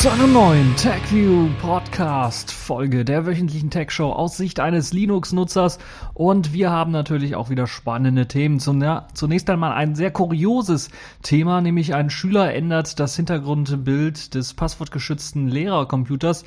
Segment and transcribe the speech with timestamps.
[0.00, 5.78] zu einer neuen TechView Podcast Folge der wöchentlichen Tech Show aus Sicht eines Linux-Nutzers.
[6.14, 8.60] Und wir haben natürlich auch wieder spannende Themen.
[8.60, 10.88] Zunächst einmal ein sehr kurioses
[11.22, 16.44] Thema, nämlich ein Schüler ändert das Hintergrundbild des passwortgeschützten Lehrercomputers.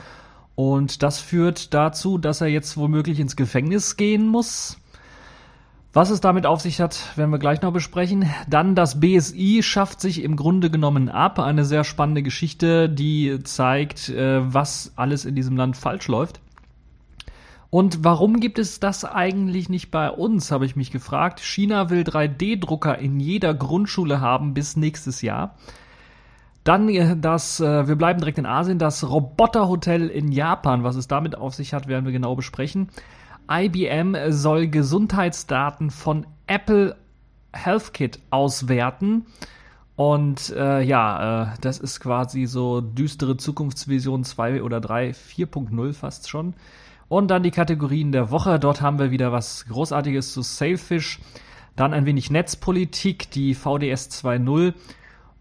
[0.56, 4.80] Und das führt dazu, dass er jetzt womöglich ins Gefängnis gehen muss.
[5.96, 8.28] Was es damit auf sich hat, werden wir gleich noch besprechen.
[8.50, 11.38] Dann das BSI schafft sich im Grunde genommen ab.
[11.38, 16.40] Eine sehr spannende Geschichte, die zeigt, äh, was alles in diesem Land falsch läuft.
[17.70, 21.40] Und warum gibt es das eigentlich nicht bei uns, habe ich mich gefragt.
[21.42, 25.56] China will 3D-Drucker in jeder Grundschule haben bis nächstes Jahr.
[26.64, 30.84] Dann äh, das, äh, wir bleiben direkt in Asien, das Roboterhotel in Japan.
[30.84, 32.90] Was es damit auf sich hat, werden wir genau besprechen.
[33.50, 36.96] IBM soll Gesundheitsdaten von Apple
[37.54, 39.26] HealthKit auswerten.
[39.96, 46.30] Und äh, ja, äh, das ist quasi so düstere Zukunftsvision 2 oder 3, 4.0 fast
[46.30, 46.56] schon.
[47.10, 48.60] Und dann die Kategorien der Woche.
[48.60, 51.20] Dort haben wir wieder was Großartiges zu Sailfish.
[51.76, 54.74] Dann ein wenig Netzpolitik, die VDS 2.0.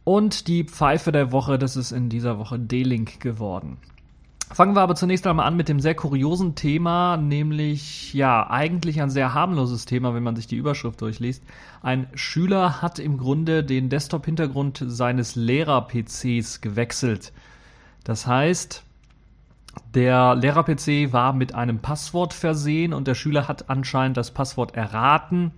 [0.05, 3.79] Und die Pfeife der Woche, das ist in dieser Woche D-Link geworden.
[4.53, 9.09] Fangen wir aber zunächst einmal an mit dem sehr kuriosen Thema, nämlich ja, eigentlich ein
[9.09, 11.43] sehr harmloses Thema, wenn man sich die Überschrift durchliest.
[11.81, 17.33] Ein Schüler hat im Grunde den Desktop-Hintergrund seines Lehrer-PCs gewechselt.
[18.05, 18.83] Das heißt,
[19.95, 25.53] der Lehrer-PC war mit einem Passwort versehen und der Schüler hat anscheinend das Passwort erraten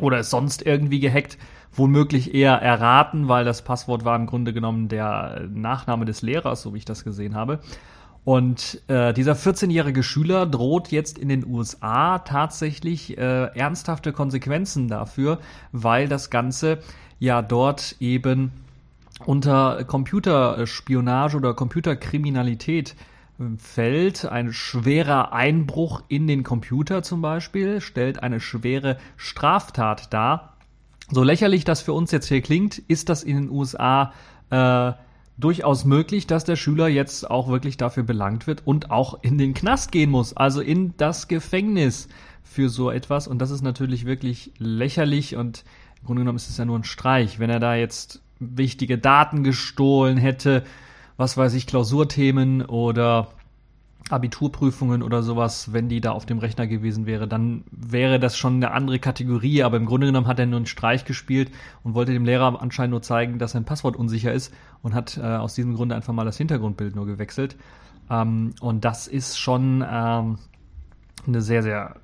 [0.00, 1.38] oder es sonst irgendwie gehackt,
[1.72, 6.74] womöglich eher erraten, weil das Passwort war im Grunde genommen der Nachname des Lehrers, so
[6.74, 7.60] wie ich das gesehen habe.
[8.28, 15.38] Und äh, dieser 14-jährige Schüler droht jetzt in den USA tatsächlich äh, ernsthafte Konsequenzen dafür,
[15.72, 16.80] weil das Ganze
[17.18, 18.52] ja dort eben
[19.24, 22.96] unter Computerspionage oder Computerkriminalität
[23.38, 24.26] äh, fällt.
[24.26, 30.52] Ein schwerer Einbruch in den Computer zum Beispiel stellt eine schwere Straftat dar.
[31.10, 34.12] So lächerlich das für uns jetzt hier klingt, ist das in den USA
[34.50, 34.92] äh,
[35.38, 39.54] durchaus möglich, dass der Schüler jetzt auch wirklich dafür belangt wird und auch in den
[39.54, 42.08] Knast gehen muss, also in das Gefängnis
[42.42, 43.28] für so etwas.
[43.28, 45.64] Und das ist natürlich wirklich lächerlich und
[46.00, 47.38] im Grunde genommen ist es ja nur ein Streich.
[47.38, 50.64] Wenn er da jetzt wichtige Daten gestohlen hätte,
[51.16, 53.28] was weiß ich, Klausurthemen oder
[54.10, 58.54] Abiturprüfungen oder sowas, wenn die da auf dem Rechner gewesen wäre, dann wäre das schon
[58.54, 59.62] eine andere Kategorie.
[59.62, 61.50] Aber im Grunde genommen hat er nur einen Streich gespielt
[61.82, 65.22] und wollte dem Lehrer anscheinend nur zeigen, dass sein Passwort unsicher ist und hat äh,
[65.22, 67.56] aus diesem Grunde einfach mal das Hintergrundbild nur gewechselt.
[68.10, 70.38] Ähm, und das ist schon ähm,
[71.26, 71.96] eine sehr, sehr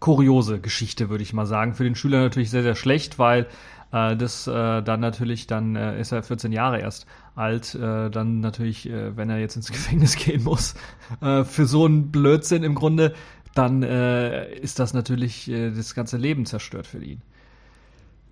[0.00, 1.74] kuriose Geschichte, würde ich mal sagen.
[1.74, 3.46] Für den Schüler natürlich sehr, sehr schlecht, weil
[3.94, 7.06] äh, das äh, dann natürlich, dann äh, ist er 14 Jahre erst
[7.36, 10.74] alt, äh, dann natürlich, äh, wenn er jetzt ins Gefängnis gehen muss,
[11.20, 13.14] äh, für so einen Blödsinn im Grunde,
[13.54, 17.22] dann äh, ist das natürlich äh, das ganze Leben zerstört für ihn.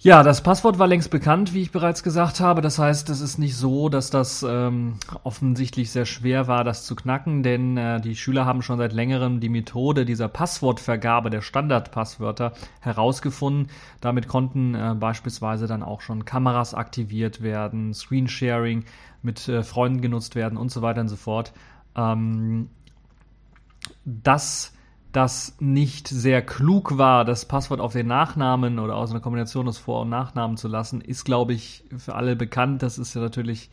[0.04, 2.60] Ja, das Passwort war längst bekannt, wie ich bereits gesagt habe.
[2.60, 6.96] Das heißt, es ist nicht so, dass das ähm, offensichtlich sehr schwer war, das zu
[6.96, 12.52] knacken, denn äh, die Schüler haben schon seit längerem die Methode dieser Passwortvergabe der Standardpasswörter
[12.80, 13.68] herausgefunden.
[14.00, 18.84] Damit konnten äh, beispielsweise dann auch schon Kameras aktiviert werden, Screensharing
[19.22, 21.52] mit äh, Freunden genutzt werden und so weiter und so fort.
[21.94, 22.70] Ähm,
[24.04, 24.72] das
[25.12, 29.78] das nicht sehr klug war, das Passwort auf den Nachnamen oder aus einer Kombination aus
[29.78, 32.82] Vor- und Nachnamen zu lassen, ist, glaube ich, für alle bekannt.
[32.82, 33.70] Das ist ja natürlich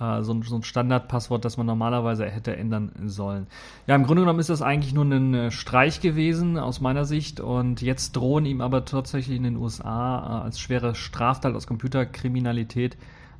[0.00, 3.46] äh, so, ein, so ein Standardpasswort, das man normalerweise hätte ändern sollen.
[3.86, 7.38] Ja, im Grunde genommen ist das eigentlich nur ein äh, Streich gewesen aus meiner Sicht
[7.38, 12.96] und jetzt drohen ihm aber tatsächlich in den USA äh, als schwere Straftat aus Computerkriminalität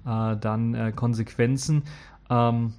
[0.06, 1.82] äh, dann äh, Konsequenzen.
[2.30, 2.74] Ähm,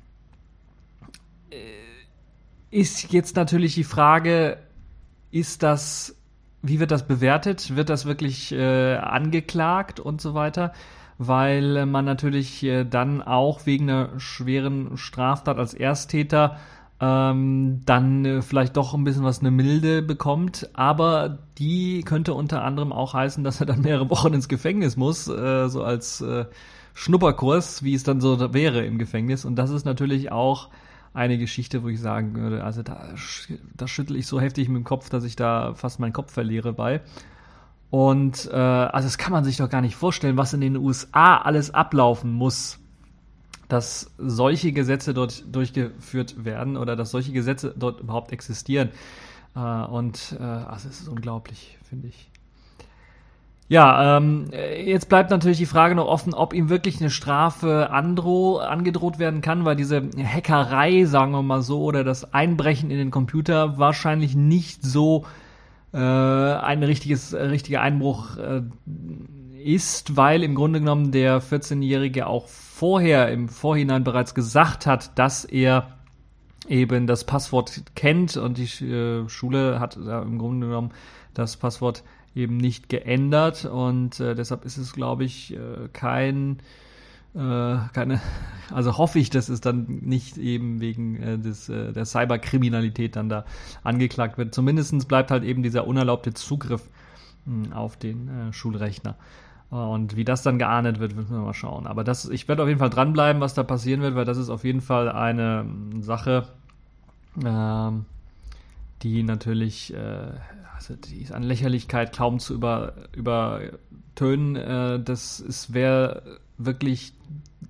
[2.73, 4.57] ist jetzt natürlich die Frage,
[5.31, 6.15] ist das,
[6.61, 7.75] wie wird das bewertet?
[7.75, 10.73] Wird das wirklich äh, angeklagt und so weiter?
[11.19, 16.57] Weil man natürlich äh, dann auch wegen einer schweren Straftat als Ersttäter
[16.99, 22.63] ähm, dann äh, vielleicht doch ein bisschen was eine Milde bekommt, aber die könnte unter
[22.63, 26.45] anderem auch heißen, dass er dann mehrere Wochen ins Gefängnis muss, äh, so als äh,
[26.93, 29.45] Schnupperkurs, wie es dann so wäre im Gefängnis.
[29.45, 30.69] Und das ist natürlich auch
[31.13, 33.13] eine Geschichte, wo ich sagen würde, also da,
[33.75, 36.73] da schüttel ich so heftig mit dem Kopf, dass ich da fast meinen Kopf verliere
[36.73, 37.01] bei.
[37.91, 41.37] Und äh, also das kann man sich doch gar nicht vorstellen, was in den USA
[41.37, 42.79] alles ablaufen muss,
[43.67, 48.89] dass solche Gesetze dort durchgeführt werden oder dass solche Gesetze dort überhaupt existieren.
[49.55, 52.31] Äh, und äh, also es ist unglaublich, finde ich.
[53.73, 54.51] Ja, ähm,
[54.85, 59.41] jetzt bleibt natürlich die Frage noch offen, ob ihm wirklich eine Strafe andro angedroht werden
[59.41, 64.35] kann, weil diese Hackerei, sagen wir mal so, oder das Einbrechen in den Computer wahrscheinlich
[64.35, 65.25] nicht so
[65.91, 68.61] äh, ein richtiges, richtiger Einbruch äh,
[69.63, 75.45] ist, weil im Grunde genommen der 14-Jährige auch vorher im Vorhinein bereits gesagt hat, dass
[75.45, 75.87] er
[76.67, 80.91] eben das Passwort kennt und die äh, Schule hat äh, im Grunde genommen
[81.33, 82.03] das Passwort
[82.35, 86.59] eben nicht geändert und äh, deshalb ist es, glaube ich, äh, kein
[87.35, 88.21] äh, keine,
[88.73, 93.29] also hoffe ich, dass es dann nicht eben wegen äh, des, äh, der Cyberkriminalität dann
[93.29, 93.45] da
[93.83, 94.53] angeklagt wird.
[94.53, 96.89] Zumindestens bleibt halt eben dieser unerlaubte Zugriff
[97.45, 99.15] mh, hm, auf den äh, Schulrechner.
[99.69, 101.87] Und wie das dann geahndet wird, müssen wir mal schauen.
[101.87, 104.51] Aber das, ich werde auf jeden Fall dranbleiben, was da passieren wird, weil das ist
[104.51, 106.47] auf jeden Fall eine hm, Sache,
[107.43, 108.05] ähm,
[109.03, 110.31] die natürlich, äh,
[110.75, 114.55] also die ist an Lächerlichkeit kaum zu über, übertönen.
[114.55, 117.13] Äh, das wäre wirklich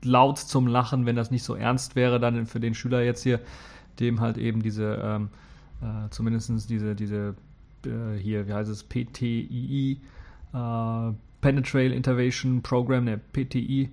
[0.04, 3.40] laut zum Lachen, wenn das nicht so ernst wäre, dann für den Schüler jetzt hier,
[4.00, 5.30] dem halt eben diese, ähm,
[5.82, 7.36] äh, zumindest diese, diese,
[7.86, 10.02] äh, hier, wie heißt es, PTII,
[10.54, 13.90] äh, Penetrate Intervention Program, ne, PTI,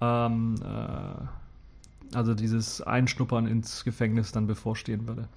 [0.00, 5.28] ähm, äh, also dieses Einschnuppern ins Gefängnis dann bevorstehen würde.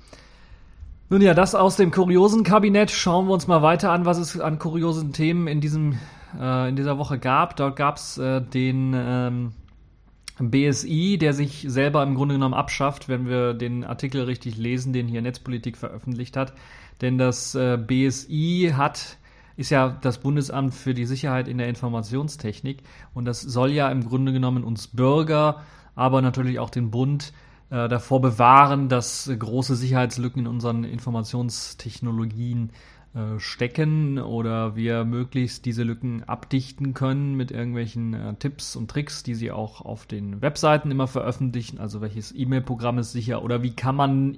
[1.09, 2.89] Nun ja, das aus dem kuriosen Kabinett.
[2.89, 5.99] Schauen wir uns mal weiter an, was es an kuriosen Themen in diesem
[6.39, 7.55] äh, in dieser Woche gab.
[7.55, 9.51] Dort gab es äh, den ähm,
[10.39, 15.07] BSI, der sich selber im Grunde genommen abschafft, wenn wir den Artikel richtig lesen, den
[15.07, 16.53] hier Netzpolitik veröffentlicht hat.
[17.01, 19.17] Denn das äh, BSI hat
[19.55, 22.81] ist ja das Bundesamt für die Sicherheit in der Informationstechnik
[23.13, 25.61] und das soll ja im Grunde genommen uns Bürger,
[25.93, 27.33] aber natürlich auch den Bund
[27.73, 32.69] äh, davor bewahren, dass große Sicherheitslücken in unseren Informationstechnologien
[33.15, 39.23] äh, stecken oder wir möglichst diese Lücken abdichten können mit irgendwelchen äh, Tipps und Tricks,
[39.23, 41.79] die sie auch auf den Webseiten immer veröffentlichen.
[41.79, 44.37] Also welches E-Mail-Programm ist sicher oder wie kann man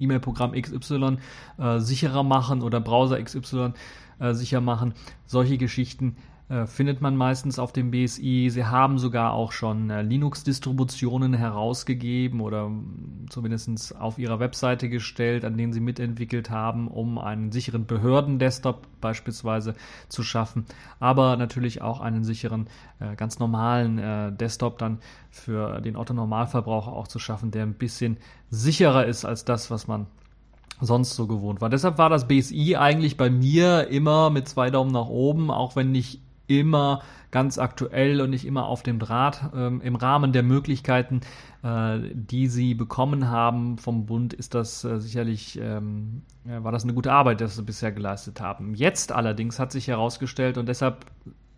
[0.00, 1.18] E-Mail-Programm XY
[1.58, 3.72] äh, sicherer machen oder Browser XY
[4.18, 4.94] äh, sicher machen.
[5.26, 6.16] Solche Geschichten
[6.66, 8.50] findet man meistens auf dem BSI.
[8.50, 15.46] Sie haben sogar auch schon äh, Linux-Distributionen herausgegeben oder mm, zumindest auf ihrer Webseite gestellt,
[15.46, 19.72] an denen sie mitentwickelt haben, um einen sicheren Behörden-Desktop beispielsweise
[20.08, 20.66] zu schaffen,
[21.00, 22.66] aber natürlich auch einen sicheren,
[23.00, 24.98] äh, ganz normalen äh, Desktop dann
[25.30, 28.18] für den Otto-Normalverbraucher auch zu schaffen, der ein bisschen
[28.50, 30.06] sicherer ist als das, was man
[30.80, 31.70] sonst so gewohnt war.
[31.70, 35.92] Deshalb war das BSI eigentlich bei mir immer mit zwei Daumen nach oben, auch wenn
[35.92, 39.50] nicht immer ganz aktuell und nicht immer auf dem Draht.
[39.54, 41.20] Ähm, Im Rahmen der Möglichkeiten,
[41.62, 46.84] äh, die sie bekommen haben vom Bund, ist das äh, sicherlich, ähm, ja, war das
[46.84, 48.74] eine gute Arbeit, die sie bisher geleistet haben.
[48.74, 51.06] Jetzt allerdings hat sich herausgestellt und deshalb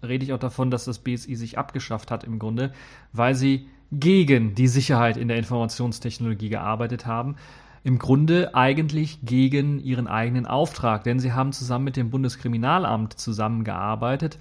[0.02, 2.72] rede ich auch davon, dass das BSI sich abgeschafft hat im Grunde,
[3.12, 7.36] weil sie gegen die Sicherheit in der Informationstechnologie gearbeitet haben
[7.84, 14.38] im Grunde eigentlich gegen ihren eigenen Auftrag, denn sie haben zusammen mit dem Bundeskriminalamt zusammengearbeitet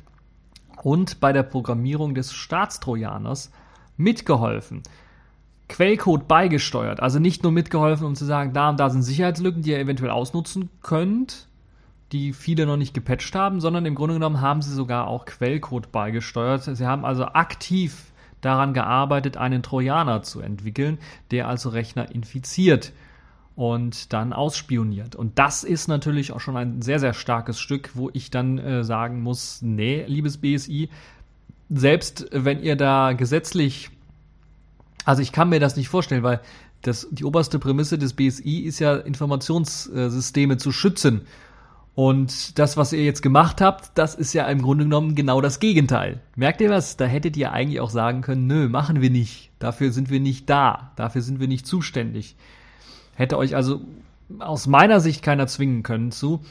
[0.85, 3.51] und bei der Programmierung des Staatstrojaners
[3.97, 4.83] mitgeholfen.
[5.67, 9.71] Quellcode beigesteuert, also nicht nur mitgeholfen, um zu sagen, da und da sind Sicherheitslücken, die
[9.71, 11.47] ihr eventuell ausnutzen könnt,
[12.11, 15.91] die viele noch nicht gepatcht haben, sondern im Grunde genommen haben sie sogar auch Quellcode
[15.91, 16.61] beigesteuert.
[16.61, 18.11] Sie haben also aktiv
[18.41, 20.99] daran gearbeitet, einen Trojaner zu entwickeln,
[21.31, 22.93] der also Rechner infiziert
[23.55, 25.15] und dann ausspioniert.
[25.15, 28.83] Und das ist natürlich auch schon ein sehr, sehr starkes Stück, wo ich dann äh,
[28.83, 30.89] sagen muss, nee, liebes BSI,
[31.69, 33.89] selbst wenn ihr da gesetzlich,
[35.05, 36.41] also ich kann mir das nicht vorstellen, weil
[36.81, 41.21] das, die oberste Prämisse des BSI ist ja, Informationssysteme zu schützen.
[41.95, 45.61] Und das, was ihr jetzt gemacht habt, das ist ja im Grunde genommen genau das
[45.61, 46.19] Gegenteil.
[46.35, 46.97] Merkt ihr was?
[46.97, 49.49] Da hättet ihr eigentlich auch sagen können, nö, machen wir nicht.
[49.59, 50.91] Dafür sind wir nicht da.
[50.97, 52.35] Dafür sind wir nicht zuständig.
[53.15, 53.81] Hätte euch also
[54.39, 56.41] aus meiner Sicht keiner zwingen können zu.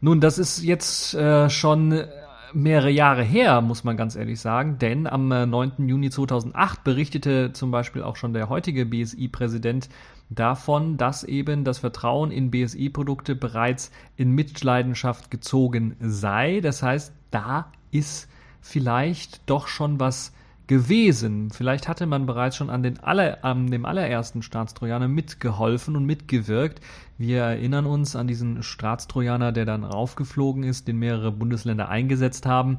[0.00, 2.04] Nun, das ist jetzt äh, schon
[2.52, 5.88] mehrere Jahre her, muss man ganz ehrlich sagen, denn am äh, 9.
[5.88, 9.88] Juni 2008 berichtete zum Beispiel auch schon der heutige BSI-Präsident
[10.30, 16.60] davon, dass eben das Vertrauen in BSI-Produkte bereits in Mitleidenschaft gezogen sei.
[16.60, 18.28] Das heißt, da ist
[18.60, 20.32] vielleicht doch schon was
[20.70, 21.50] gewesen.
[21.50, 26.80] Vielleicht hatte man bereits schon an, den aller, an dem allerersten Staatstrojaner mitgeholfen und mitgewirkt.
[27.18, 32.78] Wir erinnern uns an diesen Staatstrojaner, der dann raufgeflogen ist, den mehrere Bundesländer eingesetzt haben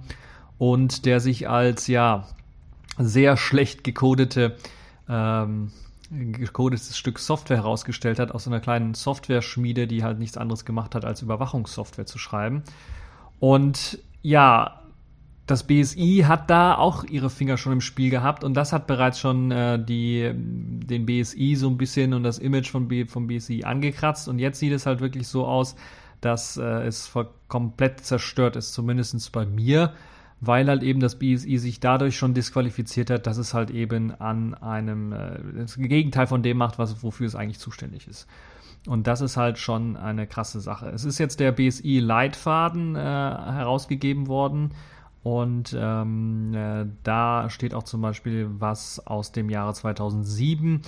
[0.57, 2.29] und der sich als ja
[2.97, 4.55] sehr schlecht gecodete
[5.09, 5.73] ähm,
[6.11, 11.03] gecodetes Stück Software herausgestellt hat, aus einer kleinen Software-Schmiede, die halt nichts anderes gemacht hat,
[11.03, 12.63] als Überwachungssoftware zu schreiben.
[13.41, 14.80] Und ja,
[15.47, 19.19] das BSI hat da auch ihre Finger schon im Spiel gehabt und das hat bereits
[19.19, 23.63] schon äh, die, den BSI so ein bisschen und das Image von B, vom BSI
[23.63, 25.75] angekratzt und jetzt sieht es halt wirklich so aus,
[26.21, 27.11] dass äh, es
[27.47, 29.93] komplett zerstört ist, zumindest bei mir,
[30.39, 34.53] weil halt eben das BSI sich dadurch schon disqualifiziert hat, dass es halt eben an
[34.53, 38.27] einem äh, das Gegenteil von dem macht, was, wofür es eigentlich zuständig ist.
[38.87, 40.89] Und das ist halt schon eine krasse Sache.
[40.89, 44.71] Es ist jetzt der BSI-Leitfaden äh, herausgegeben worden
[45.23, 50.81] und ähm, äh, da steht auch zum Beispiel was aus dem Jahre 2007,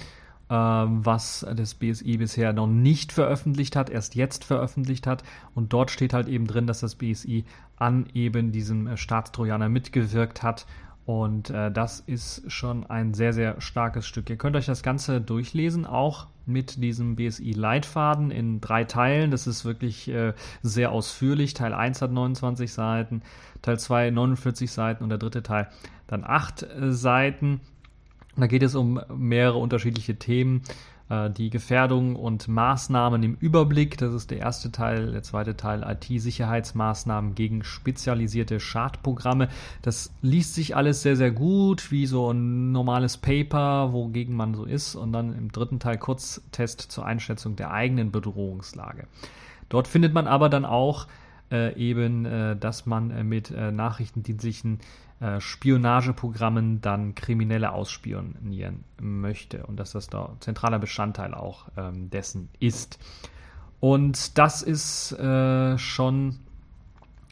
[0.50, 5.24] äh, was das BSI bisher noch nicht veröffentlicht hat, erst jetzt veröffentlicht hat.
[5.54, 7.46] Und dort steht halt eben drin, dass das BSI
[7.78, 10.66] an eben diesem äh, Staatstrojaner mitgewirkt hat.
[11.06, 14.30] Und äh, das ist schon ein sehr, sehr starkes Stück.
[14.30, 19.30] Ihr könnt euch das Ganze durchlesen, auch mit diesem BSI-Leitfaden in drei Teilen.
[19.30, 21.54] Das ist wirklich äh, sehr ausführlich.
[21.54, 23.22] Teil 1 hat 29 Seiten,
[23.62, 25.68] Teil 2 49 Seiten und der dritte Teil
[26.08, 27.60] dann 8 äh, Seiten.
[28.36, 30.64] Da geht es um mehrere unterschiedliche Themen.
[31.10, 35.12] Äh, die Gefährdung und Maßnahmen im Überblick, das ist der erste Teil.
[35.12, 39.50] Der zweite Teil IT-Sicherheitsmaßnahmen gegen spezialisierte Schadprogramme.
[39.82, 44.66] Das liest sich alles sehr, sehr gut, wie so ein normales Paper, wogegen man so
[44.66, 44.96] ist.
[44.96, 49.08] Und dann im dritten Teil Kurztest zur Einschätzung der eigenen Bedrohungslage.
[49.70, 51.08] Dort findet man aber dann auch
[51.52, 54.80] äh, eben, äh, dass man äh, mit äh, nachrichtendienstlichen
[55.24, 62.50] äh, Spionageprogrammen dann Kriminelle ausspionieren möchte und dass das da zentraler Bestandteil auch ähm, dessen
[62.60, 63.00] ist.
[63.80, 66.40] Und das ist äh, schon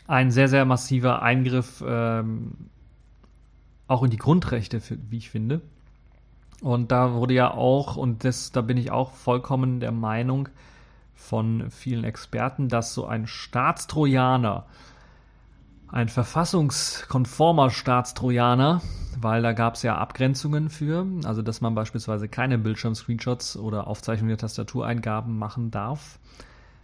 [0.07, 2.69] ein sehr, sehr massiver Eingriff ähm,
[3.87, 5.61] auch in die Grundrechte, wie ich finde.
[6.61, 10.47] Und da wurde ja auch, und das, da bin ich auch vollkommen der Meinung,
[11.13, 14.65] von vielen Experten, dass so ein Staatstrojaner,
[15.91, 18.81] ein verfassungskonformer Staatstrojaner,
[19.19, 24.29] weil da gab es ja Abgrenzungen für, also dass man beispielsweise keine Bildschirm-Screenshots oder Aufzeichnungen
[24.29, 26.19] der Tastatureingaben machen darf,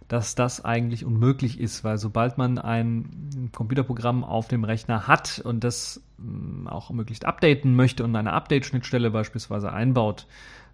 [0.08, 5.64] dass das eigentlich unmöglich ist, weil sobald man ein Computerprogramm auf dem Rechner hat und
[5.64, 10.26] das mm, auch möglichst updaten möchte und eine Update-Schnittstelle beispielsweise einbaut,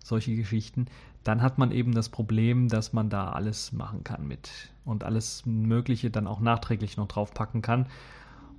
[0.03, 0.87] solche Geschichten,
[1.23, 4.51] dann hat man eben das Problem, dass man da alles machen kann mit
[4.85, 7.87] und alles Mögliche dann auch nachträglich noch draufpacken kann.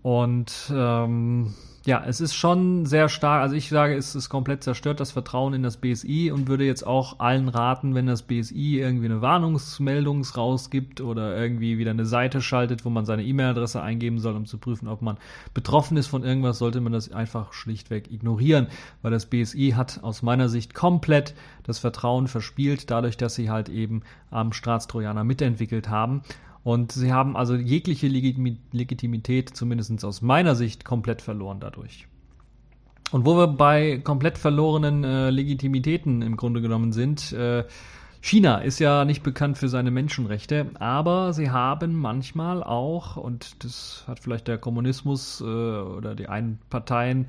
[0.06, 3.42] Und ähm, ja, es ist schon sehr stark.
[3.42, 6.86] Also ich sage, es ist komplett zerstört, das Vertrauen in das BSI und würde jetzt
[6.86, 12.44] auch allen raten, wenn das BSI irgendwie eine Warnungsmeldung rausgibt oder irgendwie wieder eine Seite
[12.44, 15.18] schaltet, wo man seine E-Mail-Adresse eingeben soll, um zu prüfen, ob man
[15.56, 18.68] betroffen ist von irgendwas, sollte man das einfach schlichtweg ignorieren,
[19.02, 21.34] weil das BSI hat aus meiner Sicht komplett
[21.64, 26.22] das Vertrauen verspielt, dadurch, dass sie halt eben am Staatstrojaner mitentwickelt haben.
[26.66, 32.08] Und sie haben also jegliche Legitimität, zumindest aus meiner Sicht, komplett verloren dadurch.
[33.12, 37.66] Und wo wir bei komplett verlorenen äh, Legitimitäten im Grunde genommen sind, äh,
[38.20, 44.04] China ist ja nicht bekannt für seine Menschenrechte, aber sie haben manchmal auch, und das
[44.08, 47.28] hat vielleicht der Kommunismus äh, oder die Einparteien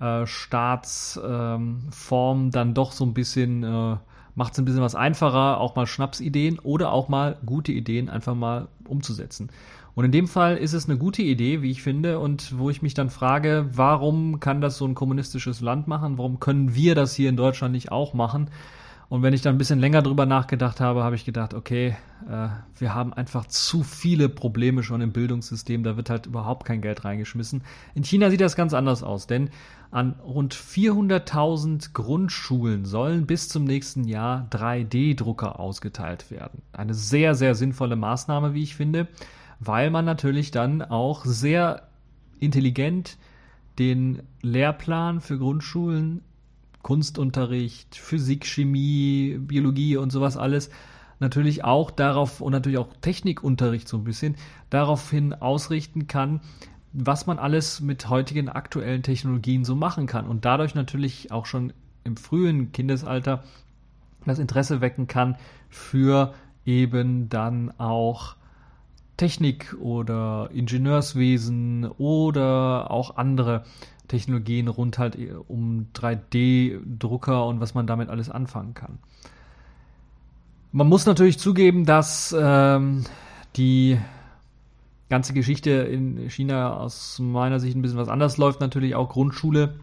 [0.00, 1.80] äh, Staatsform
[2.40, 3.96] ähm, dann doch so ein bisschen äh,
[4.34, 8.34] macht es ein bisschen was einfacher, auch mal Schnapsideen oder auch mal gute Ideen einfach
[8.34, 9.50] mal umzusetzen.
[9.94, 12.80] Und in dem Fall ist es eine gute Idee, wie ich finde, und wo ich
[12.80, 16.16] mich dann frage, warum kann das so ein kommunistisches Land machen?
[16.16, 18.48] Warum können wir das hier in Deutschland nicht auch machen?
[19.12, 21.98] Und wenn ich dann ein bisschen länger drüber nachgedacht habe, habe ich gedacht, okay,
[22.30, 26.80] äh, wir haben einfach zu viele Probleme schon im Bildungssystem, da wird halt überhaupt kein
[26.80, 27.62] Geld reingeschmissen.
[27.94, 29.50] In China sieht das ganz anders aus, denn
[29.90, 36.62] an rund 400.000 Grundschulen sollen bis zum nächsten Jahr 3D-Drucker ausgeteilt werden.
[36.72, 39.08] Eine sehr, sehr sinnvolle Maßnahme, wie ich finde,
[39.60, 41.82] weil man natürlich dann auch sehr
[42.40, 43.18] intelligent
[43.78, 46.22] den Lehrplan für Grundschulen
[46.82, 50.70] Kunstunterricht, Physik, Chemie, Biologie und sowas alles.
[51.20, 54.34] Natürlich auch darauf und natürlich auch Technikunterricht so ein bisschen
[54.70, 56.40] daraufhin ausrichten kann,
[56.92, 60.26] was man alles mit heutigen aktuellen Technologien so machen kann.
[60.26, 61.72] Und dadurch natürlich auch schon
[62.04, 63.44] im frühen Kindesalter
[64.26, 65.36] das Interesse wecken kann
[65.68, 66.34] für
[66.64, 68.36] eben dann auch
[69.16, 73.64] Technik oder Ingenieurswesen oder auch andere
[74.12, 78.98] Technologien rund halt äh, um 3D-Drucker und was man damit alles anfangen kann.
[80.70, 83.04] Man muss natürlich zugeben, dass ähm,
[83.56, 83.98] die
[85.08, 88.60] ganze Geschichte in China aus meiner Sicht ein bisschen was anders läuft.
[88.60, 89.74] Natürlich auch Grundschule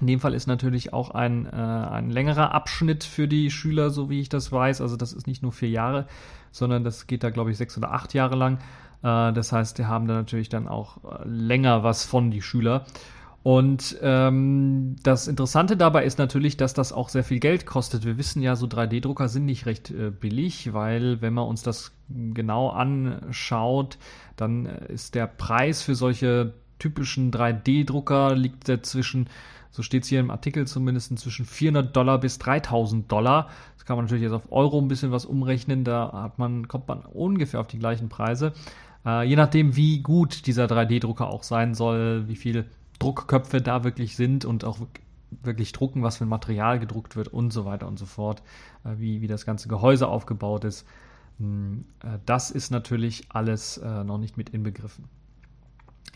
[0.00, 4.08] In dem Fall ist natürlich auch ein, äh, ein längerer Abschnitt für die Schüler, so
[4.08, 4.80] wie ich das weiß.
[4.80, 6.06] Also das ist nicht nur vier Jahre,
[6.52, 8.58] sondern das geht da, glaube ich, sechs oder acht Jahre lang.
[9.02, 12.86] Äh, das heißt, die haben da natürlich dann auch äh, länger was von, die Schüler.
[13.44, 18.06] Und ähm, das Interessante dabei ist natürlich, dass das auch sehr viel Geld kostet.
[18.06, 21.92] Wir wissen ja, so 3D-Drucker sind nicht recht äh, billig, weil wenn man uns das
[22.08, 23.98] genau anschaut,
[24.36, 29.28] dann äh, ist der Preis für solche typischen 3D-Drucker liegt zwischen,
[29.70, 33.50] so steht es hier im Artikel zumindest, zwischen 400 Dollar bis 3000 Dollar.
[33.76, 36.88] Das kann man natürlich jetzt auf Euro ein bisschen was umrechnen, da hat man, kommt
[36.88, 38.54] man ungefähr auf die gleichen Preise.
[39.04, 42.64] Äh, je nachdem, wie gut dieser 3D-Drucker auch sein soll, wie viel
[42.98, 44.78] Druckköpfe da wirklich sind und auch
[45.42, 48.42] wirklich drucken, was für ein Material gedruckt wird und so weiter und so fort,
[48.84, 50.86] äh, wie, wie das ganze Gehäuse aufgebaut ist.
[51.38, 55.04] Hm, äh, das ist natürlich alles äh, noch nicht mit inbegriffen.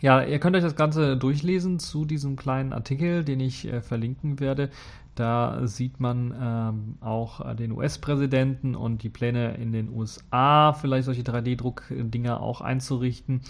[0.01, 4.39] Ja, ihr könnt euch das Ganze durchlesen zu diesem kleinen Artikel, den ich äh, verlinken
[4.39, 4.69] werde.
[5.15, 11.23] Da sieht man ähm, auch den US-Präsidenten und die Pläne in den USA, vielleicht solche
[11.23, 13.41] 3D-Druck-Dinger auch einzurichten.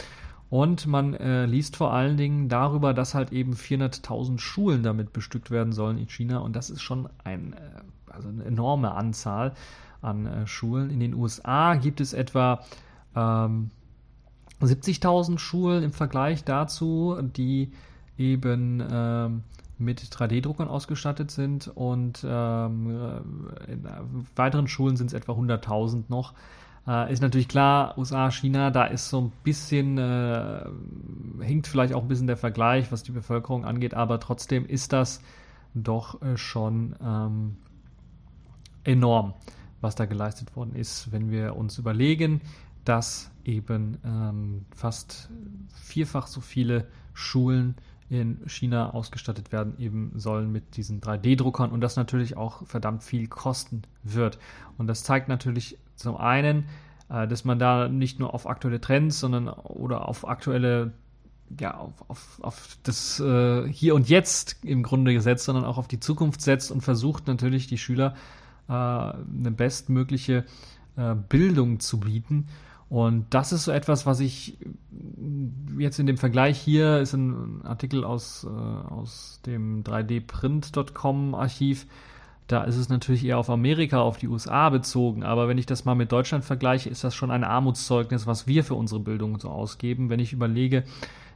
[0.50, 5.52] Und man äh, liest vor allen Dingen darüber, dass halt eben 400.000 Schulen damit bestückt
[5.52, 6.40] werden sollen in China.
[6.40, 7.58] Und das ist schon ein, äh,
[8.12, 9.54] also eine enorme Anzahl
[10.02, 10.90] an äh, Schulen.
[10.90, 12.64] In den USA gibt es etwa
[13.16, 13.70] ähm,
[14.62, 17.72] 70.000 Schulen im Vergleich dazu, die
[18.18, 19.44] eben ähm,
[19.78, 21.68] mit 3D-Druckern ausgestattet sind.
[21.68, 23.88] Und ähm, äh, in
[24.36, 26.34] weiteren Schulen sind es etwa 100.000 noch.
[26.90, 30.66] Äh, ist natürlich klar, USA, China, da ist so ein bisschen, äh,
[31.40, 35.22] hinkt vielleicht auch ein bisschen der Vergleich, was die Bevölkerung angeht, aber trotzdem ist das
[35.76, 37.58] doch äh, schon ähm,
[38.84, 39.36] enorm,
[39.82, 42.42] was da geleistet worden ist, wenn wir uns überlegen,
[42.86, 45.30] dass eben ähm, fast
[45.76, 47.76] vierfach so viele Schulen
[48.10, 53.28] in China ausgestattet werden eben sollen mit diesen 3D-Druckern und das natürlich auch verdammt viel
[53.28, 54.40] kosten wird.
[54.80, 56.66] Und das zeigt natürlich zum einen,
[57.10, 60.94] äh, dass man da nicht nur auf aktuelle Trends, sondern oder auf aktuelle
[61.60, 65.88] ja, auf, auf, auf das äh, Hier und Jetzt im Grunde gesetzt, sondern auch auf
[65.88, 68.14] die Zukunft setzt und versucht natürlich die Schüler
[68.68, 70.46] äh, eine bestmögliche
[70.96, 72.48] äh, Bildung zu bieten.
[72.90, 74.58] Und das ist so etwas, was ich
[75.78, 81.86] jetzt in dem Vergleich hier ist ein Artikel aus, äh, aus dem 3dprint.com Archiv.
[82.50, 85.22] Da ist es natürlich eher auf Amerika, auf die USA bezogen.
[85.22, 88.64] Aber wenn ich das mal mit Deutschland vergleiche, ist das schon ein Armutszeugnis, was wir
[88.64, 90.10] für unsere Bildung so ausgeben.
[90.10, 90.84] Wenn ich überlege,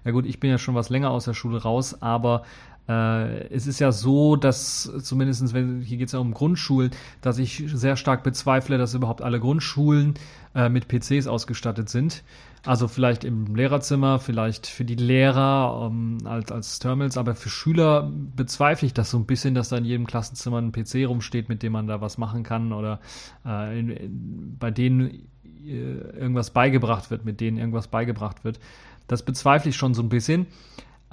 [0.03, 2.41] ja gut, ich bin ja schon was länger aus der Schule raus, aber
[2.87, 6.91] äh, es ist ja so, dass zumindestens, wenn hier geht es ja um Grundschulen,
[7.21, 10.15] dass ich sehr stark bezweifle, dass überhaupt alle Grundschulen
[10.53, 12.23] äh, mit PCs ausgestattet sind.
[12.65, 18.09] Also vielleicht im Lehrerzimmer, vielleicht für die Lehrer ähm, als, als Terminals, aber für Schüler
[18.35, 21.61] bezweifle ich das so ein bisschen, dass da in jedem Klassenzimmer ein PC rumsteht, mit
[21.61, 23.01] dem man da was machen kann oder
[23.45, 25.71] äh, in, in, bei denen äh,
[26.17, 28.59] irgendwas beigebracht wird, mit denen irgendwas beigebracht wird.
[29.07, 30.47] Das bezweifle ich schon so ein bisschen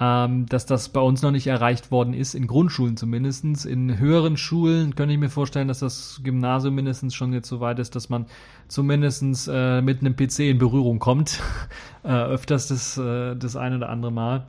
[0.01, 3.67] ähm, dass das bei uns noch nicht erreicht worden ist, in Grundschulen zumindest.
[3.67, 7.77] In höheren Schulen könnte ich mir vorstellen, dass das Gymnasium mindestens schon jetzt so weit
[7.77, 8.25] ist, dass man
[8.67, 11.39] zumindest äh, mit einem PC in Berührung kommt.
[12.03, 14.47] äh, öfters das, äh, das eine oder andere Mal.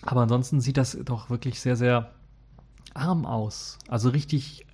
[0.00, 2.12] Aber ansonsten sieht das doch wirklich sehr, sehr
[2.94, 3.76] arm aus.
[3.86, 4.66] Also richtig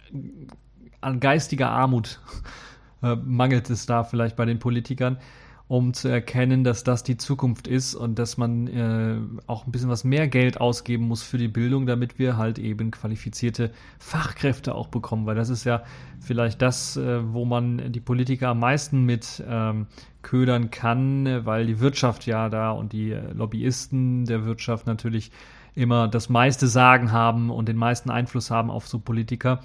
[1.01, 2.21] an geistiger Armut
[3.03, 5.19] äh, mangelt es da vielleicht bei den Politikern
[5.69, 9.17] um zu erkennen, dass das die Zukunft ist und dass man äh,
[9.49, 12.93] auch ein bisschen was mehr Geld ausgeben muss für die Bildung, damit wir halt eben
[12.93, 15.83] qualifizierte Fachkräfte auch bekommen, weil das ist ja
[16.21, 19.89] vielleicht das, äh, wo man die Politiker am meisten mit ähm,
[20.23, 25.33] ködern kann, weil die Wirtschaft ja da und die Lobbyisten der Wirtschaft natürlich
[25.75, 29.61] immer das meiste Sagen haben und den meisten Einfluss haben auf so Politiker.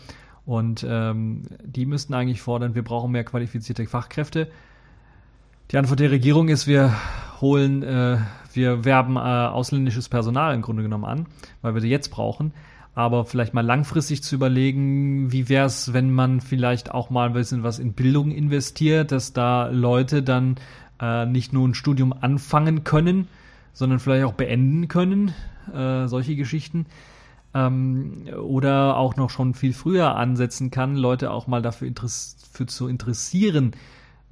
[0.46, 4.50] Und ähm, die müssten eigentlich fordern, wir brauchen mehr qualifizierte Fachkräfte.
[5.72, 6.94] Die Antwort der Regierung ist, wir
[7.40, 8.18] holen, äh,
[8.52, 11.28] wir werben äh, ausländisches Personal im Grunde genommen an,
[11.62, 12.54] weil wir sie jetzt brauchen.
[12.94, 17.34] Aber vielleicht mal langfristig zu überlegen, wie wäre es, wenn man vielleicht auch mal ein
[17.34, 20.56] bisschen was in Bildung investiert, dass da Leute dann
[21.00, 23.30] äh, nicht nur ein Studium anfangen können,
[23.72, 25.34] sondern vielleicht auch beenden können,
[25.74, 26.86] äh, solche Geschichten.
[27.54, 31.90] Ähm, oder auch noch schon viel früher ansetzen kann, Leute auch mal dafür
[32.52, 33.72] für zu interessieren,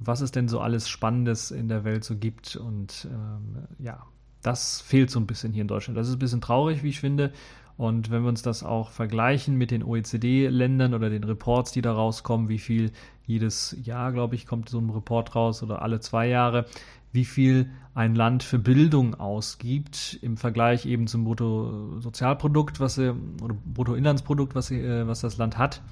[0.00, 2.56] was es denn so alles Spannendes in der Welt so gibt.
[2.56, 4.02] Und ähm, ja,
[4.42, 5.98] das fehlt so ein bisschen hier in Deutschland.
[5.98, 7.32] Das ist ein bisschen traurig, wie ich finde.
[7.76, 11.92] Und wenn wir uns das auch vergleichen mit den OECD-Ländern oder den Reports, die da
[11.92, 12.92] rauskommen, wie viel
[13.26, 16.66] jedes Jahr, glaube ich, kommt so ein Report raus oder alle zwei Jahre,
[17.12, 23.56] wie viel ein Land für Bildung ausgibt im Vergleich eben zum Bruttosozialprodukt, was sie, oder
[23.64, 25.82] Bruttoinlandsprodukt, was, sie, äh, was das Land hat,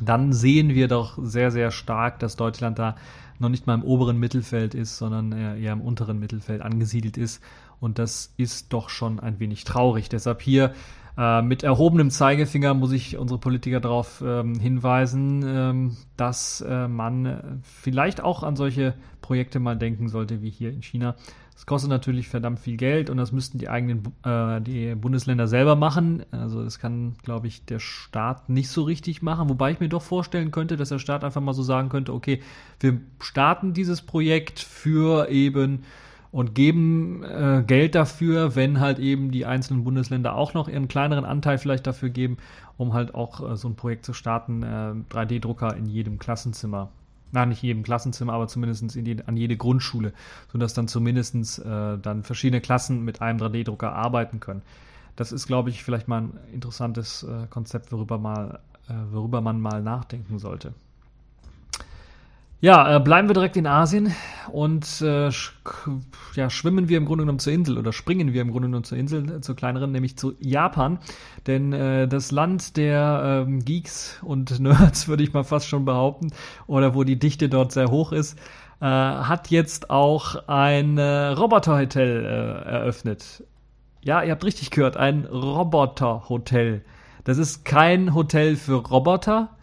[0.00, 2.96] dann sehen wir doch sehr, sehr stark, dass Deutschland da
[3.38, 7.42] noch nicht mal im oberen Mittelfeld ist, sondern eher im unteren Mittelfeld angesiedelt ist.
[7.80, 10.08] Und das ist doch schon ein wenig traurig.
[10.08, 10.72] Deshalb hier
[11.18, 17.60] äh, mit erhobenem Zeigefinger muss ich unsere Politiker darauf ähm, hinweisen, ähm, dass äh, man
[17.62, 21.16] vielleicht auch an solche Projekte mal denken sollte, wie hier in China.
[21.56, 25.74] Das kostet natürlich verdammt viel Geld und das müssten die eigenen äh, die Bundesländer selber
[25.74, 26.22] machen.
[26.30, 29.48] Also das kann, glaube ich, der Staat nicht so richtig machen.
[29.48, 32.42] Wobei ich mir doch vorstellen könnte, dass der Staat einfach mal so sagen könnte, okay,
[32.80, 35.84] wir starten dieses Projekt für eben
[36.30, 41.24] und geben äh, Geld dafür, wenn halt eben die einzelnen Bundesländer auch noch ihren kleineren
[41.24, 42.36] Anteil vielleicht dafür geben,
[42.76, 46.90] um halt auch äh, so ein Projekt zu starten, äh, 3D-Drucker in jedem Klassenzimmer.
[47.32, 50.12] Na, nicht jedem Klassenzimmer, aber zumindest die, an jede Grundschule,
[50.52, 54.62] sodass dann zumindest äh, dann verschiedene Klassen mit einem 3D-Drucker arbeiten können.
[55.16, 59.60] Das ist, glaube ich, vielleicht mal ein interessantes äh, Konzept, worüber, mal, äh, worüber man
[59.60, 60.74] mal nachdenken sollte.
[62.60, 64.14] Ja, äh, bleiben wir direkt in Asien
[64.50, 65.52] und äh, sch
[66.34, 68.96] ja, schwimmen wir im Grunde genommen zur Insel oder springen wir im Grunde genommen zur
[68.96, 70.98] Insel, äh, zur kleineren, nämlich zu Japan.
[71.46, 76.30] Denn äh, das Land der ähm, Geeks und Nerds, würde ich mal fast schon behaupten,
[76.66, 78.38] oder wo die Dichte dort sehr hoch ist,
[78.80, 83.44] äh, hat jetzt auch ein äh, Roboterhotel äh, eröffnet.
[84.02, 86.84] Ja, ihr habt richtig gehört, ein Roboterhotel.
[87.24, 89.55] Das ist kein Hotel für Roboter,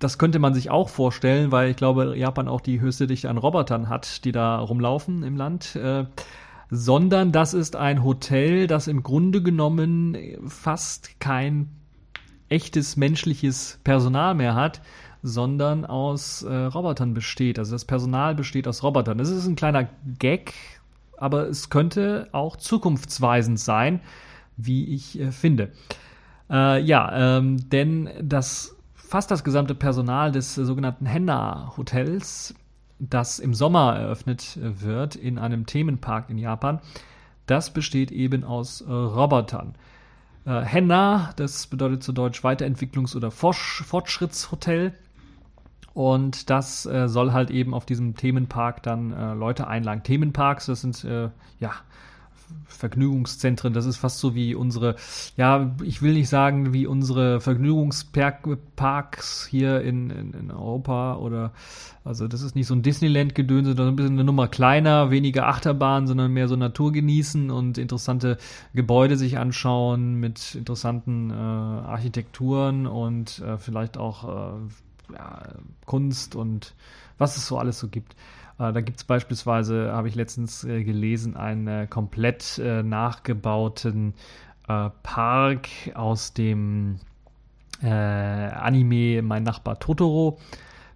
[0.00, 3.38] das könnte man sich auch vorstellen, weil ich glaube, Japan auch die höchste Dichte an
[3.38, 5.76] Robotern hat, die da rumlaufen im Land.
[5.76, 6.06] Äh,
[6.70, 11.68] sondern das ist ein Hotel, das im Grunde genommen fast kein
[12.48, 14.80] echtes menschliches Personal mehr hat,
[15.22, 17.58] sondern aus äh, Robotern besteht.
[17.58, 19.18] Also das Personal besteht aus Robotern.
[19.18, 20.54] Das ist ein kleiner Gag,
[21.18, 24.00] aber es könnte auch zukunftsweisend sein,
[24.56, 25.72] wie ich äh, finde.
[26.48, 28.76] Äh, ja, ähm, denn das
[29.10, 32.54] fast das gesamte Personal des äh, sogenannten Henna Hotels,
[33.00, 36.78] das im Sommer eröffnet äh, wird in einem Themenpark in Japan,
[37.46, 39.74] das besteht eben aus äh, Robotern.
[40.46, 44.94] Äh, Henna, das bedeutet zu Deutsch Weiterentwicklungs- oder Fortschrittshotel.
[45.92, 50.04] Und das äh, soll halt eben auf diesem Themenpark dann äh, Leute einladen.
[50.04, 51.04] Themenparks, das sind
[51.58, 51.72] ja
[52.66, 53.72] Vergnügungszentren.
[53.72, 54.96] Das ist fast so wie unsere,
[55.36, 61.52] ja, ich will nicht sagen wie unsere Vergnügungsparks hier in, in, in Europa oder,
[62.04, 66.06] also das ist nicht so ein Disneyland-Gedöns, sondern ein bisschen eine Nummer kleiner, weniger Achterbahn,
[66.06, 68.38] sondern mehr so Natur genießen und interessante
[68.74, 75.42] Gebäude sich anschauen mit interessanten äh, Architekturen und äh, vielleicht auch äh, ja,
[75.86, 76.74] Kunst und
[77.18, 78.14] was es so alles so gibt.
[78.60, 84.14] Äh, da gibt es beispielsweise, habe ich letztens äh, gelesen, einen äh, komplett äh, nachgebauten
[84.68, 86.98] äh, Park aus dem
[87.82, 90.38] äh, Anime Mein Nachbar Totoro.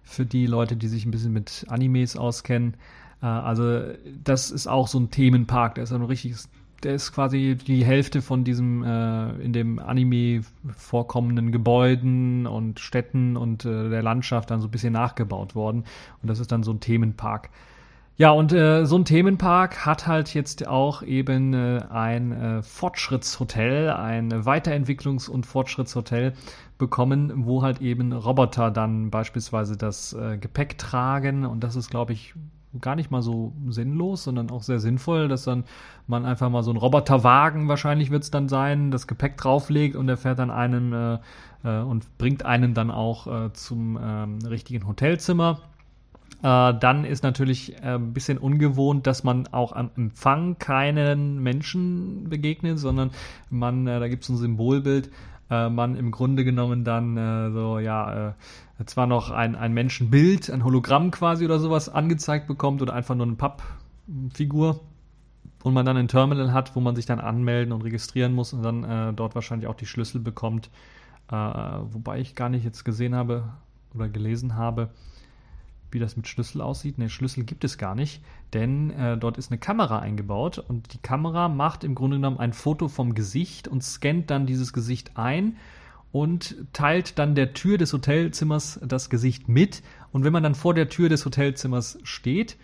[0.03, 2.75] Für die Leute, die sich ein bisschen mit Animes auskennen.
[3.21, 3.81] also
[4.23, 5.73] das ist auch so ein Themenpark.
[5.73, 6.47] Der ist ein richtiges
[6.83, 10.41] der ist quasi die Hälfte von diesem äh, in dem Anime
[10.75, 15.85] vorkommenden Gebäuden und Städten und äh, der Landschaft dann so ein bisschen nachgebaut worden.
[16.21, 17.49] Und das ist dann so ein Themenpark.
[18.17, 23.89] Ja, und äh, so ein Themenpark hat halt jetzt auch eben äh, ein äh, Fortschrittshotel,
[23.89, 26.31] ein Weiterentwicklungs- und Fortschrittshotel
[26.77, 31.45] bekommen, wo halt eben Roboter dann beispielsweise das äh, Gepäck tragen.
[31.45, 32.33] Und das ist, glaube ich,
[32.81, 35.63] gar nicht mal so sinnlos, sondern auch sehr sinnvoll, dass dann
[36.07, 40.07] man einfach mal so ein Roboterwagen wahrscheinlich wird es dann sein, das Gepäck drauflegt und
[40.07, 41.17] der fährt dann einen äh,
[41.63, 45.59] äh, und bringt einen dann auch äh, zum ähm, richtigen Hotelzimmer.
[46.43, 52.29] Äh, dann ist natürlich äh, ein bisschen ungewohnt, dass man auch am Empfang keinen Menschen
[52.29, 53.11] begegnet, sondern
[53.49, 55.11] man, äh, da gibt es ein Symbolbild,
[55.47, 58.33] man im Grunde genommen dann so, ja,
[58.85, 63.25] zwar noch ein, ein Menschenbild, ein Hologramm quasi oder sowas angezeigt bekommt oder einfach nur
[63.25, 64.81] eine Pappfigur
[65.63, 68.63] und man dann ein Terminal hat, wo man sich dann anmelden und registrieren muss und
[68.63, 70.69] dann äh, dort wahrscheinlich auch die Schlüssel bekommt.
[71.31, 73.45] Äh, wobei ich gar nicht jetzt gesehen habe
[73.93, 74.89] oder gelesen habe,
[75.89, 76.97] wie das mit Schlüssel aussieht.
[76.97, 78.21] Ne, Schlüssel gibt es gar nicht,
[78.53, 82.53] denn äh, dort ist eine Kamera eingebaut und die Kamera macht im Grunde genommen ein
[82.53, 85.55] Foto vom Gesicht und scannt dann dieses Gesicht ein
[86.15, 89.83] und teilt dann der Tür des Hotelzimmers das Gesicht mit.
[90.13, 92.55] Und wenn man dann vor der Tür des Hotelzimmers steht,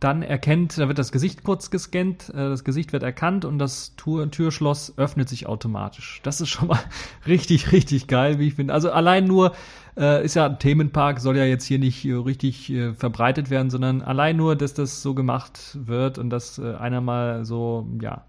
[0.00, 3.94] dann erkennt, da wird das Gesicht kurz gescannt, äh, das Gesicht wird erkannt und das
[3.94, 6.18] Tür Türschloss öffnet sich automatisch.
[6.24, 6.80] Das ist schon mal
[7.28, 8.74] richtig, richtig geil, wie ich finde.
[8.74, 9.52] Also allein nur,
[9.96, 13.70] äh, ist ja ein Themenpark, soll ja jetzt hier nicht äh, richtig äh, verbreitet werden,
[13.70, 18.24] sondern allein nur, dass das so gemacht wird und dass äh, einer mal so, ja,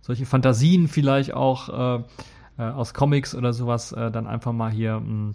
[0.00, 2.02] solche Fantasien vielleicht auch
[2.60, 5.34] äh, aus Comics oder sowas dann einfach mal hier mh, hm,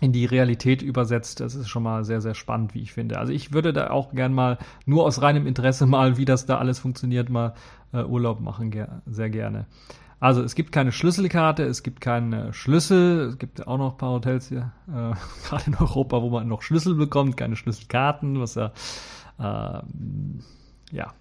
[0.00, 1.40] in die Realität übersetzt.
[1.40, 3.18] Das ist schon mal sehr, sehr spannend, wie ich finde.
[3.18, 6.58] Also ich würde da auch gern mal nur aus reinem Interesse mal, wie das da
[6.58, 7.54] alles funktioniert, mal
[7.92, 9.66] äh, Urlaub machen, ger sehr gerne.
[10.20, 14.10] Also es gibt keine Schlüsselkarte, es gibt keinen Schlüssel, es gibt auch noch ein paar
[14.10, 15.14] Hotels hier, äh,
[15.48, 18.72] gerade in Europa, wo man noch Schlüssel bekommt, keine Schlüsselkarten, was ja,
[19.38, 19.82] äh,
[20.92, 21.12] ja,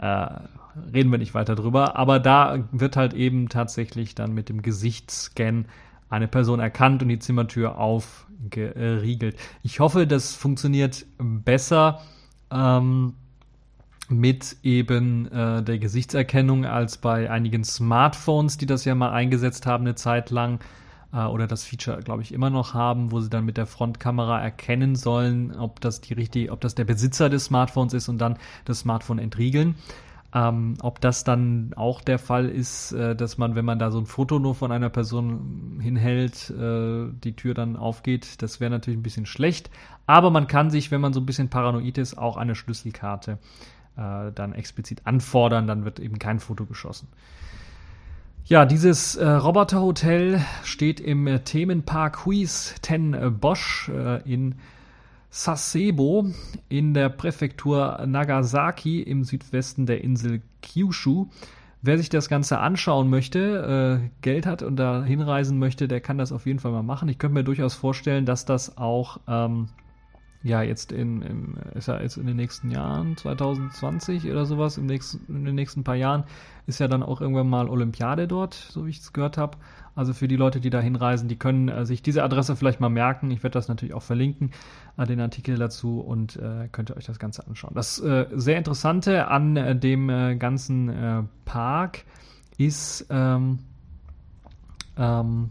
[0.00, 0.26] äh,
[0.92, 1.96] reden wir nicht weiter drüber.
[1.96, 5.66] Aber da wird halt eben tatsächlich dann mit dem Gesichtsscan
[6.08, 9.36] eine Person erkannt und die Zimmertür aufgeriegelt.
[9.62, 12.00] Ich hoffe, das funktioniert besser
[12.50, 13.14] ähm,
[14.08, 19.84] mit eben äh, der Gesichtserkennung als bei einigen Smartphones, die das ja mal eingesetzt haben
[19.84, 20.58] eine Zeit lang
[21.12, 24.40] äh, oder das Feature, glaube ich, immer noch haben, wo sie dann mit der Frontkamera
[24.40, 28.38] erkennen sollen, ob das die richtige, ob das der Besitzer des Smartphones ist und dann
[28.64, 29.74] das Smartphone entriegeln.
[30.32, 33.98] Ähm, ob das dann auch der Fall ist, äh, dass man, wenn man da so
[33.98, 38.98] ein Foto nur von einer Person hinhält, äh, die Tür dann aufgeht, das wäre natürlich
[39.00, 39.70] ein bisschen schlecht.
[40.06, 43.38] Aber man kann sich, wenn man so ein bisschen paranoid ist, auch eine Schlüsselkarte
[43.96, 47.08] äh, dann explizit anfordern, dann wird eben kein Foto geschossen.
[48.44, 54.56] Ja, dieses äh, Roboterhotel steht im äh, Themenpark Huis Ten Bosch äh, in
[55.30, 56.26] Sasebo
[56.68, 61.28] in der Präfektur Nagasaki im Südwesten der Insel Kyushu.
[61.82, 66.18] Wer sich das Ganze anschauen möchte, äh, Geld hat und da hinreisen möchte, der kann
[66.18, 67.08] das auf jeden Fall mal machen.
[67.08, 69.68] Ich könnte mir durchaus vorstellen, dass das auch ähm,
[70.42, 74.86] ja jetzt in, in, ist ja jetzt in den nächsten Jahren, 2020 oder sowas, im
[74.86, 76.24] nächsten, in den nächsten paar Jahren,
[76.66, 79.58] ist ja dann auch irgendwann mal Olympiade dort, so wie ich es gehört habe.
[79.94, 82.88] Also für die Leute, die da hinreisen, die können äh, sich diese Adresse vielleicht mal
[82.88, 83.30] merken.
[83.30, 84.52] Ich werde das natürlich auch verlinken,
[84.96, 87.74] äh, den Artikel dazu und äh, könnt ihr euch das Ganze anschauen.
[87.74, 92.04] Das äh, sehr Interessante an äh, dem äh, ganzen äh, Park
[92.56, 93.58] ist, ähm,
[94.96, 95.50] ähm,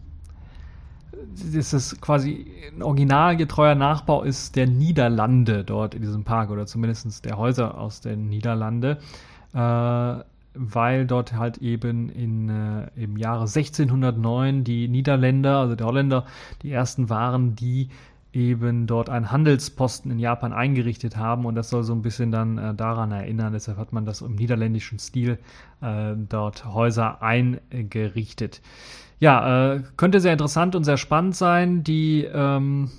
[1.53, 7.25] dass es quasi ein originalgetreuer Nachbau ist der Niederlande dort in diesem Park oder zumindest
[7.25, 8.97] der Häuser aus den Niederlande.
[9.53, 10.23] Äh,
[10.55, 16.25] weil dort halt eben in, äh, im Jahre 1609 die Niederländer, also die Holländer,
[16.63, 17.89] die ersten waren, die
[18.31, 22.57] eben dort einen Handelsposten in Japan eingerichtet haben und das soll so ein bisschen dann
[22.57, 23.53] äh, daran erinnern.
[23.53, 25.39] Deshalb hat man das im niederländischen Stil
[25.81, 28.61] äh, dort Häuser eingerichtet.
[29.19, 31.83] Ja, äh, könnte sehr interessant und sehr spannend sein.
[31.83, 32.89] Die ähm,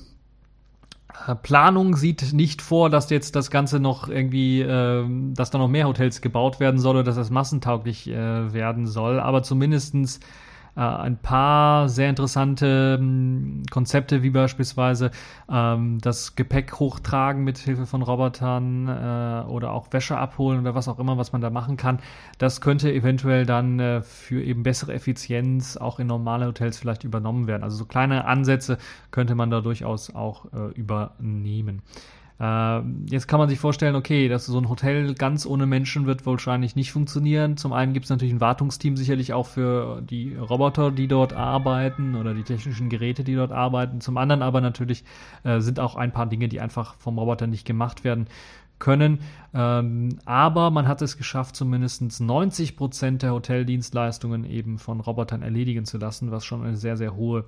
[1.26, 5.04] äh, Planung sieht nicht vor, dass jetzt das Ganze noch irgendwie, äh,
[5.34, 9.18] dass da noch mehr Hotels gebaut werden soll oder dass das massentauglich äh, werden soll,
[9.18, 10.20] aber zumindestens
[10.80, 15.10] äh, ein paar sehr interessante ähm, Konzepte, wie beispielsweise
[15.50, 20.88] ähm, das Gepäck hochtragen mit Hilfe von Robotern äh, oder auch Wäsche abholen oder was
[20.88, 21.98] auch immer, was man da machen kann.
[22.38, 27.46] Das könnte eventuell dann äh, für eben bessere Effizienz auch in normale Hotels vielleicht übernommen
[27.46, 27.62] werden.
[27.62, 28.78] Also so kleine Ansätze
[29.10, 31.82] könnte man da durchaus auch äh, übernehmen.
[32.40, 36.24] Äh, jetzt kann man sich vorstellen, okay, dass so ein Hotel ganz ohne Menschen wird
[36.24, 37.58] wahrscheinlich nicht funktionieren.
[37.58, 42.16] Zum einen gibt es natürlich ein Wartungsteam sicherlich auch für die Roboter, die dort arbeiten
[42.16, 44.00] oder die technischen Geräte, die dort arbeiten.
[44.00, 45.04] Zum anderen aber natürlich
[45.44, 48.26] äh, sind auch ein paar Dinge, die einfach vom Roboter nicht gemacht werden
[48.80, 49.20] können.
[49.52, 55.84] Ähm, aber man hat es geschafft, zumindest 90 Prozent der Hoteldienstleistungen eben von Robotern erledigen
[55.84, 57.44] zu lassen, was schon eine sehr, sehr hohe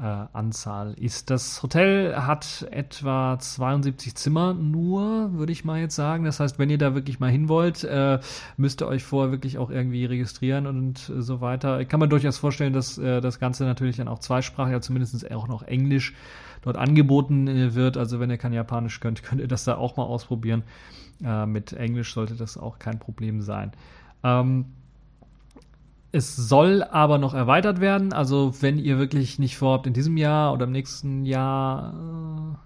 [0.00, 1.30] äh, Anzahl ist.
[1.30, 6.24] Das Hotel hat etwa 72 Zimmer nur, würde ich mal jetzt sagen.
[6.24, 8.18] Das heißt, wenn ihr da wirklich mal hin wollt, äh,
[8.56, 11.80] müsst ihr euch vorher wirklich auch irgendwie registrieren und äh, so weiter.
[11.80, 15.30] Ich kann mir durchaus vorstellen, dass äh, das Ganze natürlich dann auch zweisprachig, ja zumindest
[15.30, 16.14] auch noch Englisch
[16.62, 17.96] dort angeboten äh, wird.
[17.96, 20.62] Also wenn ihr kein Japanisch könnt, könnt ihr das da auch mal ausprobieren.
[21.22, 23.72] Äh, mit Englisch sollte das auch kein Problem sein.
[24.22, 24.66] Ähm,
[26.12, 28.12] es soll aber noch erweitert werden.
[28.12, 31.94] Also wenn ihr wirklich nicht vorhabt, in diesem Jahr oder im nächsten Jahr,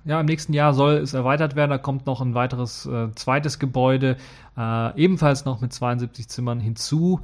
[0.07, 1.71] äh, ja, im nächsten Jahr soll es erweitert werden.
[1.71, 4.17] Da kommt noch ein weiteres äh, zweites Gebäude,
[4.57, 7.21] äh, ebenfalls noch mit 72 Zimmern hinzu.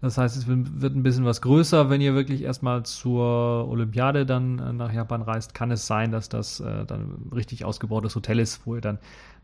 [0.00, 1.88] Das heißt, es wird ein bisschen was größer.
[1.88, 6.28] Wenn ihr wirklich erstmal zur Olympiade dann äh, nach Japan reist, kann es sein, dass
[6.28, 8.98] das äh, dann richtig ausgebautes Hotel ist, wo ihr dann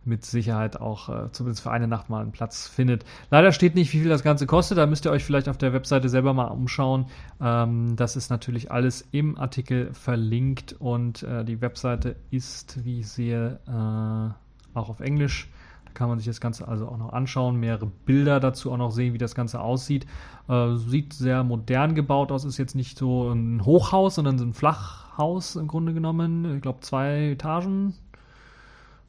[0.05, 3.05] mit Sicherheit auch äh, zumindest für eine Nacht mal einen Platz findet.
[3.31, 4.79] Leider steht nicht, wie viel das Ganze kostet.
[4.79, 7.07] Da müsst ihr euch vielleicht auf der Webseite selber mal umschauen.
[7.41, 13.09] Ähm, das ist natürlich alles im Artikel verlinkt und äh, die Webseite ist, wie ich
[13.09, 15.49] sehe, äh, auch auf Englisch.
[15.93, 19.13] kann man sich das Ganze also auch noch anschauen, mehrere Bilder dazu auch noch sehen,
[19.13, 20.07] wie das Ganze aussieht.
[20.49, 24.55] Äh, sieht sehr modern gebaut aus, ist jetzt nicht so ein Hochhaus, sondern so ein
[24.55, 26.57] Flachhaus im Grunde genommen.
[26.57, 27.95] Ich glaube zwei Etagen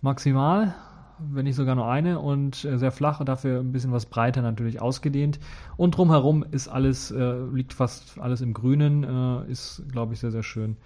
[0.01, 0.75] maximal,
[1.19, 4.41] wenn nicht sogar nur eine und äh, sehr flach und dafür ein bisschen was breiter
[4.41, 5.39] natürlich ausgedehnt.
[5.77, 10.31] Und drumherum ist alles, äh, liegt fast alles im Grünen, äh, ist glaube ich sehr,
[10.31, 10.77] sehr schön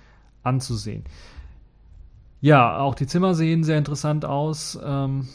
[0.44, 1.04] anzusehen.
[2.42, 4.78] Ja, auch die Zimmer sehen sehr interessant aus.
[4.84, 5.28] Ähm,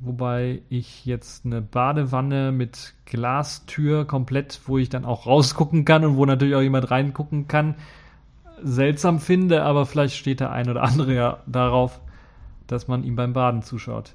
[0.00, 6.16] wobei ich jetzt eine Badewanne mit Glastür komplett, wo ich dann auch rausgucken kann und
[6.16, 7.74] wo natürlich auch jemand reingucken kann,
[8.62, 12.00] seltsam finde, aber vielleicht steht der ein oder andere ja darauf,
[12.66, 14.14] dass man ihm beim Baden zuschaut.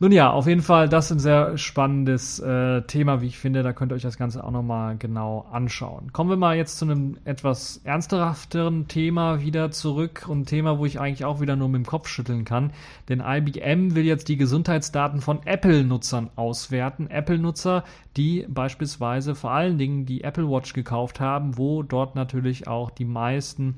[0.00, 3.62] Nun ja, auf jeden Fall, das ist ein sehr spannendes äh, Thema, wie ich finde.
[3.62, 6.12] Da könnt ihr euch das Ganze auch nochmal genau anschauen.
[6.12, 10.98] Kommen wir mal jetzt zu einem etwas ernsthafteren Thema wieder zurück und Thema, wo ich
[10.98, 12.72] eigentlich auch wieder nur mit dem Kopf schütteln kann.
[13.08, 17.08] Denn IBM will jetzt die Gesundheitsdaten von Apple-Nutzern auswerten.
[17.08, 17.84] Apple-Nutzer,
[18.16, 23.04] die beispielsweise vor allen Dingen die Apple Watch gekauft haben, wo dort natürlich auch die
[23.04, 23.76] meisten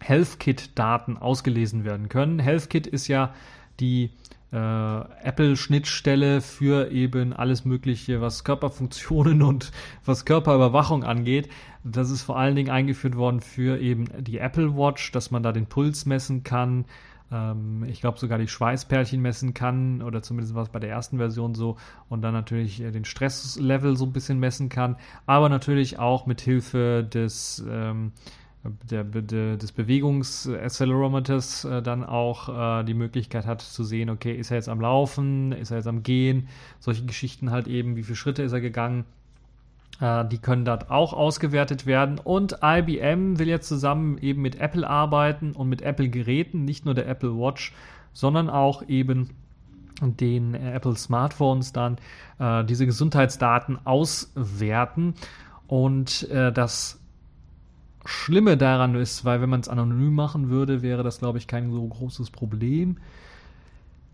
[0.00, 2.38] HealthKit-Daten ausgelesen werden können.
[2.38, 3.34] HealthKit ist ja
[3.78, 4.10] die
[4.52, 9.72] äh, Apple-Schnittstelle für eben alles Mögliche, was Körperfunktionen und
[10.04, 11.48] was Körperüberwachung angeht.
[11.84, 15.52] Das ist vor allen Dingen eingeführt worden für eben die Apple Watch, dass man da
[15.52, 16.84] den Puls messen kann.
[17.30, 21.18] Ähm, ich glaube sogar die Schweißperlchen messen kann oder zumindest war es bei der ersten
[21.18, 21.76] Version so
[22.08, 26.40] und dann natürlich äh, den Stresslevel so ein bisschen messen kann, aber natürlich auch mit
[26.40, 28.12] Hilfe des ähm,
[28.62, 34.50] der, der, des Bewegungsaccelerometers äh, dann auch äh, die Möglichkeit hat zu sehen, okay, ist
[34.50, 38.16] er jetzt am Laufen, ist er jetzt am Gehen, solche Geschichten halt eben, wie viele
[38.16, 39.06] Schritte ist er gegangen,
[40.00, 42.18] äh, die können dort auch ausgewertet werden.
[42.18, 47.08] Und IBM will jetzt zusammen eben mit Apple arbeiten und mit Apple-Geräten, nicht nur der
[47.08, 47.72] Apple Watch,
[48.12, 49.30] sondern auch eben
[50.02, 51.96] den Apple Smartphones dann
[52.38, 55.14] äh, diese Gesundheitsdaten auswerten.
[55.66, 56.99] Und äh, das
[58.04, 61.70] Schlimme daran ist, weil wenn man es anonym machen würde, wäre das, glaube ich, kein
[61.70, 62.96] so großes Problem.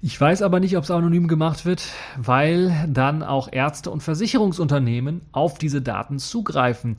[0.03, 5.23] Ich weiß aber nicht, ob es anonym gemacht wird, weil dann auch Ärzte und Versicherungsunternehmen
[5.33, 6.97] auf diese Daten zugreifen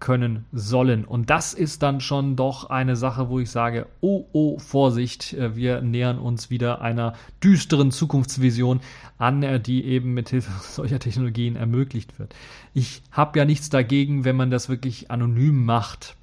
[0.00, 1.04] können sollen.
[1.04, 5.54] Und das ist dann schon doch eine Sache, wo ich sage, oh, oh, Vorsicht, äh,
[5.54, 7.12] wir nähern uns wieder einer
[7.44, 8.80] düsteren Zukunftsvision
[9.18, 12.34] an, äh, die eben mit Hilfe solcher Technologien ermöglicht wird.
[12.74, 16.16] Ich habe ja nichts dagegen, wenn man das wirklich anonym macht.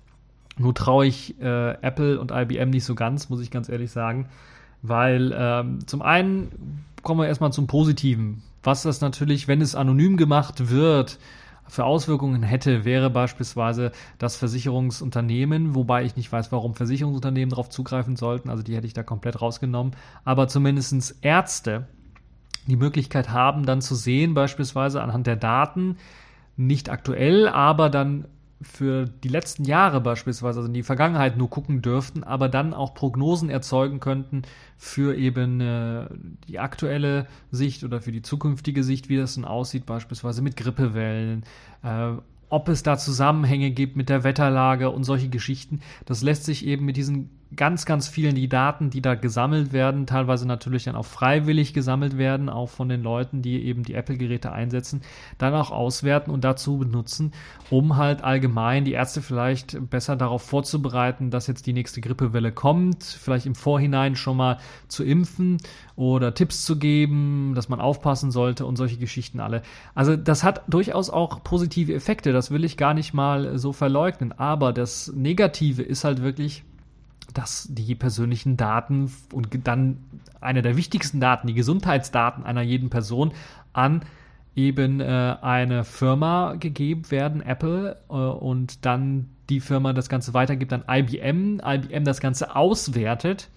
[0.57, 4.27] Nur traue ich äh, Apple und IBM nicht so ganz, muss ich ganz ehrlich sagen.
[4.81, 8.43] Weil ähm, zum einen kommen wir erstmal zum Positiven.
[8.63, 11.19] Was das natürlich, wenn es anonym gemacht wird,
[11.67, 18.15] für Auswirkungen hätte, wäre beispielsweise das Versicherungsunternehmen, wobei ich nicht weiß, warum Versicherungsunternehmen darauf zugreifen
[18.15, 19.93] sollten, also die hätte ich da komplett rausgenommen,
[20.23, 21.87] aber zumindestens Ärzte
[22.67, 25.97] die Möglichkeit haben, dann zu sehen, beispielsweise anhand der Daten,
[26.55, 28.25] nicht aktuell, aber dann
[28.61, 32.93] für die letzten Jahre beispielsweise, also in die Vergangenheit nur gucken dürften, aber dann auch
[32.93, 34.41] Prognosen erzeugen könnten
[34.77, 36.07] für eben äh,
[36.47, 41.43] die aktuelle Sicht oder für die zukünftige Sicht, wie das denn aussieht, beispielsweise mit Grippewellen,
[41.83, 42.13] äh,
[42.49, 45.81] ob es da Zusammenhänge gibt mit der Wetterlage und solche Geschichten.
[46.05, 50.05] Das lässt sich eben mit diesen ganz, ganz vielen die Daten, die da gesammelt werden,
[50.05, 54.51] teilweise natürlich dann auch freiwillig gesammelt werden, auch von den Leuten, die eben die Apple-Geräte
[54.51, 55.01] einsetzen,
[55.37, 57.31] dann auch auswerten und dazu benutzen,
[57.69, 63.03] um halt allgemein die Ärzte vielleicht besser darauf vorzubereiten, dass jetzt die nächste Grippewelle kommt,
[63.03, 64.57] vielleicht im Vorhinein schon mal
[64.89, 65.57] zu impfen
[65.95, 69.61] oder Tipps zu geben, dass man aufpassen sollte und solche Geschichten alle.
[69.95, 74.33] Also das hat durchaus auch positive Effekte, das will ich gar nicht mal so verleugnen,
[74.33, 76.63] aber das Negative ist halt wirklich,
[77.33, 79.97] dass die persönlichen Daten und dann
[80.41, 83.31] eine der wichtigsten Daten, die Gesundheitsdaten einer jeden Person
[83.73, 84.01] an
[84.55, 90.73] eben äh, eine Firma gegeben werden, Apple, äh, und dann die Firma das Ganze weitergibt
[90.73, 93.49] an IBM, IBM das Ganze auswertet.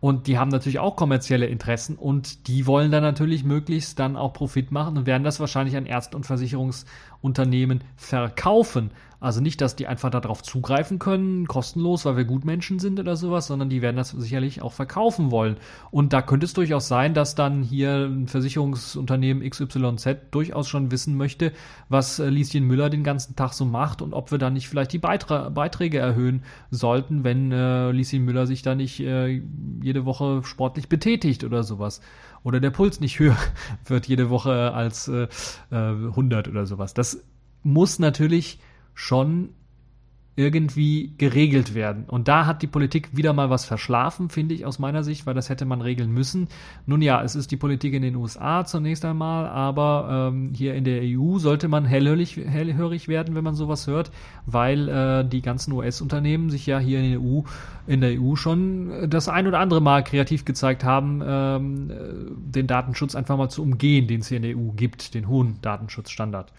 [0.00, 4.32] Und die haben natürlich auch kommerzielle Interessen und die wollen dann natürlich möglichst dann auch
[4.32, 6.24] Profit machen und werden das wahrscheinlich an Ärzte und
[7.18, 8.90] Versicherungsunternehmen verkaufen.
[9.20, 13.48] Also nicht, dass die einfach darauf zugreifen können, kostenlos, weil wir Gutmenschen sind oder sowas,
[13.48, 15.56] sondern die werden das sicherlich auch verkaufen wollen.
[15.90, 21.16] Und da könnte es durchaus sein, dass dann hier ein Versicherungsunternehmen XYZ durchaus schon wissen
[21.16, 21.52] möchte,
[21.88, 24.92] was äh, Lieschen Müller den ganzen Tag so macht und ob wir dann nicht vielleicht
[24.92, 29.42] die Beitra Beiträge erhöhen sollten, wenn äh, Lieschen Müller sich da nicht äh,
[29.82, 32.00] jede Woche sportlich betätigt oder sowas.
[32.42, 33.36] Oder der Puls nicht höher
[33.84, 35.28] wird jede Woche als äh,
[35.70, 36.94] 100 äh, oder sowas.
[36.94, 37.24] Das
[37.62, 38.60] muss natürlich
[38.94, 39.50] schon
[40.38, 42.04] irgendwie geregelt werden.
[42.04, 45.34] Und da hat die Politik wieder mal was verschlafen, finde ich aus meiner Sicht, weil
[45.34, 46.46] das hätte man regeln müssen.
[46.86, 50.84] Nun ja, es ist die Politik in den USA zunächst einmal, aber ähm, hier in
[50.84, 54.12] der EU sollte man hellhörig, hellhörig werden, wenn man sowas hört,
[54.46, 57.40] weil äh, die ganzen US-Unternehmen sich ja hier in der EU,
[57.88, 61.90] in der EU schon das ein oder andere Mal kreativ gezeigt haben, ähm,
[62.36, 65.60] den Datenschutz einfach mal zu umgehen, den es hier in der EU gibt, den hohen
[65.62, 66.52] Datenschutzstandard.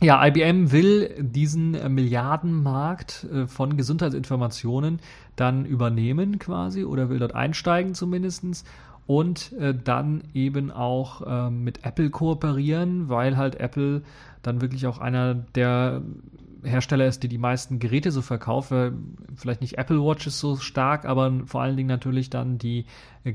[0.00, 5.00] Ja, IBM will diesen äh, Milliardenmarkt äh, von Gesundheitsinformationen
[5.34, 8.64] dann übernehmen quasi oder will dort einsteigen zumindestens
[9.08, 14.02] und äh, dann eben auch äh, mit Apple kooperieren, weil halt Apple
[14.42, 16.02] dann wirklich auch einer der
[16.62, 19.16] Hersteller ist, die die meisten Geräte so verkaufen.
[19.34, 22.84] Vielleicht nicht Apple Watches so stark, aber vor allen Dingen natürlich dann die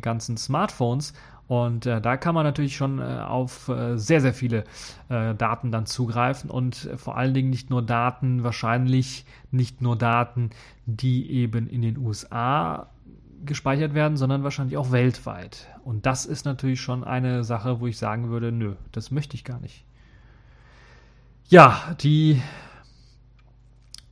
[0.01, 1.14] ganzen Smartphones.
[1.47, 4.63] Und äh, da kann man natürlich schon äh, auf äh, sehr, sehr viele
[5.09, 9.97] äh, Daten dann zugreifen und äh, vor allen Dingen nicht nur Daten, wahrscheinlich nicht nur
[9.97, 10.51] Daten,
[10.85, 12.87] die eben in den USA
[13.45, 15.67] gespeichert werden, sondern wahrscheinlich auch weltweit.
[15.83, 19.43] Und das ist natürlich schon eine Sache, wo ich sagen würde, nö, das möchte ich
[19.43, 19.83] gar nicht.
[21.49, 22.41] Ja, die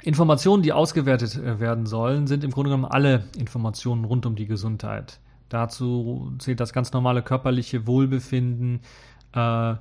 [0.04, 4.48] Informationen, die ausgewertet äh, werden sollen, sind im Grunde genommen alle Informationen rund um die
[4.48, 5.21] Gesundheit.
[5.52, 8.80] Dazu zählt das ganz normale körperliche Wohlbefinden,
[9.34, 9.76] äh,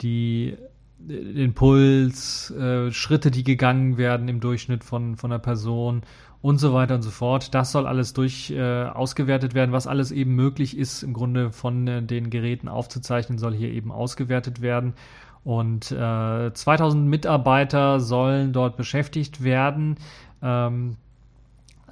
[0.00, 0.56] die,
[0.98, 6.02] den Puls, äh, Schritte, die gegangen werden im Durchschnitt von, von einer Person
[6.42, 7.54] und so weiter und so fort.
[7.54, 11.86] Das soll alles durch äh, ausgewertet werden, was alles eben möglich ist, im Grunde von
[11.86, 14.94] äh, den Geräten aufzuzeichnen, soll hier eben ausgewertet werden.
[15.44, 19.96] Und äh, 2000 Mitarbeiter sollen dort beschäftigt werden.
[20.42, 20.96] Ähm,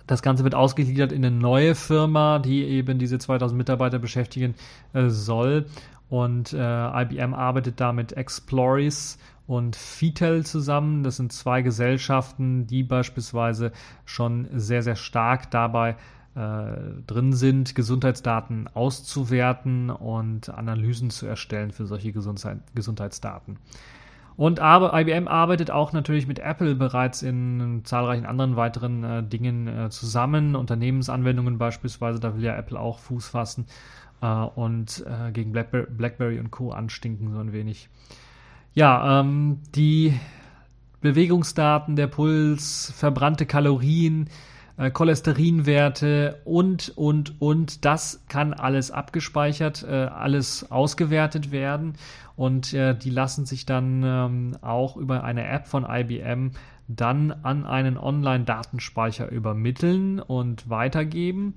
[0.07, 4.55] das Ganze wird ausgegliedert in eine neue Firma, die eben diese 2000 Mitarbeiter beschäftigen
[4.92, 5.66] äh, soll.
[6.09, 11.03] Und äh, IBM arbeitet da mit Exploris und Fitel zusammen.
[11.03, 13.72] Das sind zwei Gesellschaften, die beispielsweise
[14.05, 15.96] schon sehr, sehr stark dabei
[16.34, 16.72] äh,
[17.07, 23.59] drin sind, Gesundheitsdaten auszuwerten und Analysen zu erstellen für solche Gesundheit, Gesundheitsdaten.
[24.37, 29.68] Und aber IBM arbeitet auch natürlich mit Apple bereits in zahlreichen anderen weiteren äh, Dingen
[29.68, 33.66] äh, zusammen, Unternehmensanwendungen beispielsweise, da will ja Apple auch Fuß fassen
[34.22, 36.70] äh, und äh, gegen Blackberry, Blackberry, und Co.
[36.70, 37.89] anstinken so ein wenig.
[38.74, 40.18] Ja, ähm, die
[41.03, 44.30] Bewegungsdaten, der Puls, verbrannte Kalorien,
[44.78, 47.85] äh, Cholesterinwerte und, und, und.
[47.85, 51.95] Das kann alles abgespeichert, äh, alles ausgewertet werden
[52.37, 56.53] und äh, die lassen sich dann ähm, auch über eine App von IBM
[56.89, 61.55] dann an einen Online-Datenspeicher übermitteln und weitergeben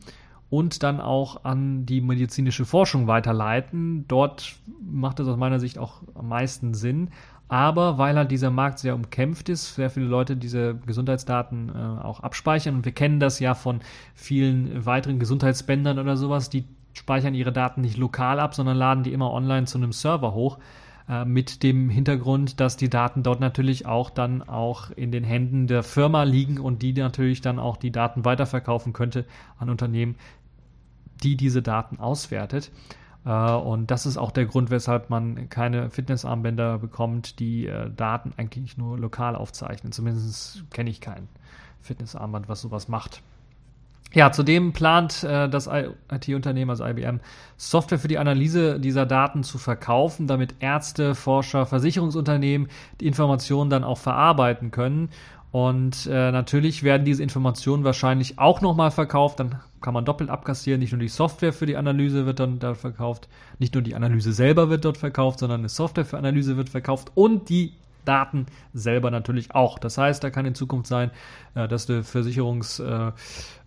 [0.50, 4.08] und dann auch an die medizinische Forschung weiterleiten.
[4.08, 7.10] Dort macht es aus meiner Sicht auch am meisten Sinn,
[7.48, 12.22] aber weil halt dieser Markt sehr umkämpft ist, sehr viele Leute diese Gesundheitsdaten äh, auch
[12.22, 13.82] abspeichern und wir kennen das ja von
[14.14, 16.66] vielen weiteren Gesundheitsbändern oder sowas, die
[16.96, 20.58] speichern ihre Daten nicht lokal ab, sondern laden die immer online zu einem Server hoch
[21.08, 25.68] äh, mit dem Hintergrund, dass die Daten dort natürlich auch dann auch in den Händen
[25.68, 29.26] der Firma liegen und die natürlich dann auch die Daten weiterverkaufen könnte
[29.60, 30.16] an Unternehmen,
[31.24, 32.72] die diese Daten auswertet.
[33.26, 38.34] Äh, und das ist auch der Grund, weshalb man keine Fitnessarmbänder bekommt, die äh, Daten
[38.38, 39.92] eigentlich nur lokal aufzeichnen.
[39.92, 41.28] Zumindest kenne ich kein
[41.82, 43.22] Fitnessarmband, was sowas macht.
[44.14, 47.20] Ja, zudem plant äh, das IT-Unternehmen, also IBM,
[47.58, 52.70] Software für die Analyse dieser Daten zu verkaufen, damit Ärzte, Forscher, Versicherungsunternehmen
[53.02, 55.10] die Informationen dann auch verarbeiten können.
[55.52, 59.40] Und äh, natürlich werden diese Informationen wahrscheinlich auch nochmal verkauft.
[59.40, 60.80] Dann kann man doppelt abkassieren.
[60.80, 63.30] Nicht nur die Software für die Analyse wird dann da verkauft,
[63.60, 67.12] nicht nur die Analyse selber wird dort verkauft, sondern eine Software für Analyse wird verkauft
[67.16, 67.74] und die
[68.06, 69.80] Daten selber natürlich auch.
[69.80, 71.12] Das heißt, da kann in Zukunft sein,
[71.56, 73.12] äh, dass der Versicherungs, äh,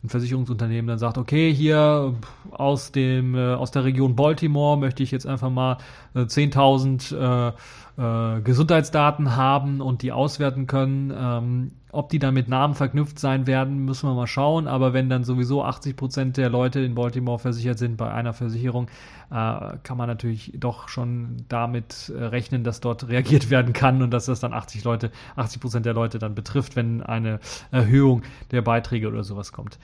[0.03, 2.15] ein Versicherungsunternehmen dann sagt, okay, hier
[2.51, 5.79] aus dem äh, aus der Region Baltimore möchte ich jetzt einfach mal
[6.15, 7.55] 10.000
[7.99, 11.13] äh, Gesundheitsdaten haben und die auswerten können.
[11.15, 14.69] Ähm, ob die dann mit Namen verknüpft sein werden, müssen wir mal schauen.
[14.69, 18.89] Aber wenn dann sowieso 80 Prozent der Leute in Baltimore versichert sind bei einer Versicherung,
[19.31, 24.11] äh, kann man natürlich doch schon damit äh, rechnen, dass dort reagiert werden kann und
[24.11, 27.41] dass das dann 80 Leute, 80 Prozent der Leute dann betrifft, wenn eine
[27.73, 29.79] Erhöhung der Beiträge oder sowas kommt.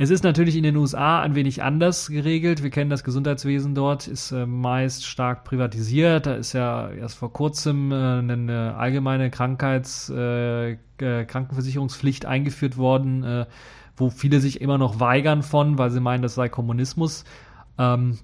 [0.00, 2.62] Es ist natürlich in den USA ein wenig anders geregelt.
[2.62, 6.26] Wir kennen das Gesundheitswesen dort, ist äh, meist stark privatisiert.
[6.26, 13.46] Da ist ja erst vor kurzem äh, eine allgemeine Krankheits, äh, Krankenversicherungspflicht eingeführt worden, äh,
[13.96, 17.24] wo viele sich immer noch weigern von, weil sie meinen, das sei Kommunismus.
[17.76, 18.18] Ähm,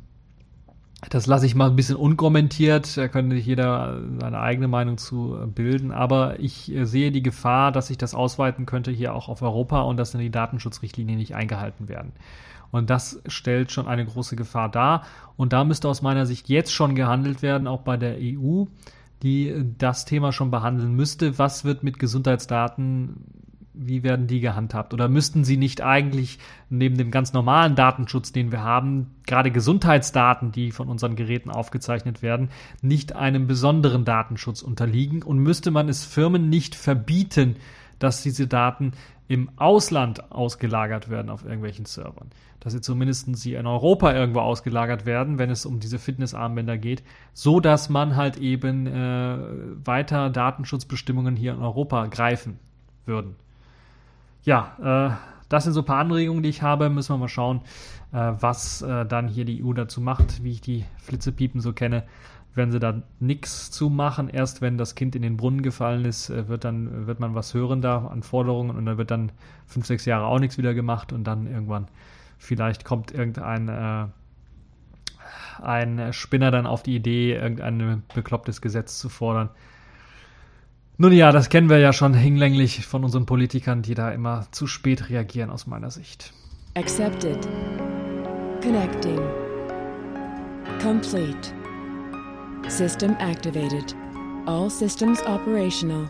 [1.11, 5.39] Das lasse ich mal ein bisschen unkommentiert, da könnte sich jeder seine eigene Meinung zu
[5.55, 9.83] bilden, aber ich sehe die Gefahr, dass sich das ausweiten könnte hier auch auf Europa
[9.83, 12.13] und dass dann die Datenschutzrichtlinien nicht eingehalten werden.
[12.71, 15.05] Und das stellt schon eine große Gefahr dar.
[15.37, 18.65] Und da müsste aus meiner Sicht jetzt schon gehandelt werden, auch bei der EU,
[19.23, 21.39] die das Thema schon behandeln müsste.
[21.39, 23.44] Was wird mit Gesundheitsdaten
[23.75, 24.95] wie werden die gehandhabt?
[24.95, 26.39] Oder müssten sie nicht eigentlich
[26.71, 32.23] neben dem ganz normalen Datenschutz, den wir haben, gerade Gesundheitsdaten, die von unseren Geräten aufgezeichnet
[32.23, 32.51] werden,
[32.83, 35.23] nicht einem besonderen Datenschutz unterliegen?
[35.23, 37.57] Und müsste man es Firmen nicht verbieten,
[37.99, 38.93] dass diese Daten
[39.27, 42.31] im Ausland ausgelagert werden auf irgendwelchen Servern?
[42.61, 47.03] Dass sie zumindest sie in Europa irgendwo ausgelagert werden, wenn es um diese Fitnessarmbänder geht,
[47.33, 49.37] so dass man halt eben äh,
[49.85, 52.59] weiter Datenschutzbestimmungen hier in Europa greifen
[53.05, 53.37] würden
[54.45, 56.91] ja, äh, das sind so ein paar Anregungen, die ich habe.
[56.91, 57.61] Müssen wir mal schauen,
[58.13, 62.05] äh, was äh, dann hier die EU dazu macht, wie ich die Flitzepiepen so kenne.
[62.55, 64.29] Werden sie da nichts zu machen.
[64.29, 67.53] Erst wenn das Kind in den Brunnen gefallen ist, äh, wird dann wird man was
[67.55, 69.33] hören da an Forderungen und dann wird dann
[69.67, 71.89] fünf, sechs Jahre auch nichts wieder gemacht und dann irgendwann
[72.39, 74.07] vielleicht kommt irgendein äh,
[75.63, 79.51] ein Spinner dann auf die Idee, irgendein beklopptes Gesetz zu fordern.
[80.97, 84.69] Nun ja, das kennen wir ja schon hinlänglich von unseren Politikern, die da immer zu
[84.69, 86.33] spät reagieren aus meiner Sicht.
[86.77, 87.49] Accepted.
[88.63, 89.19] Connecting.
[90.81, 91.53] Complete.
[92.69, 93.97] System activated.
[94.47, 96.09] All systems operational.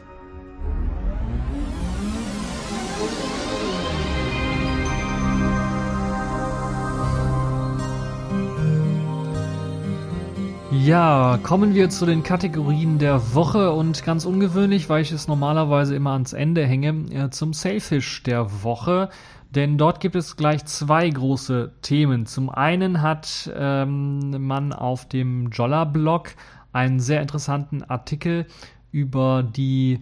[10.83, 15.95] Ja, kommen wir zu den Kategorien der Woche und ganz ungewöhnlich, weil ich es normalerweise
[15.95, 19.09] immer ans Ende hänge, äh, zum Sailfish der Woche.
[19.51, 22.27] Denn dort gibt es gleich zwei große Themen.
[22.27, 26.35] Zum einen hat ähm, man auf dem Jolla-Blog
[26.72, 28.47] einen sehr interessanten Artikel
[28.91, 30.01] über die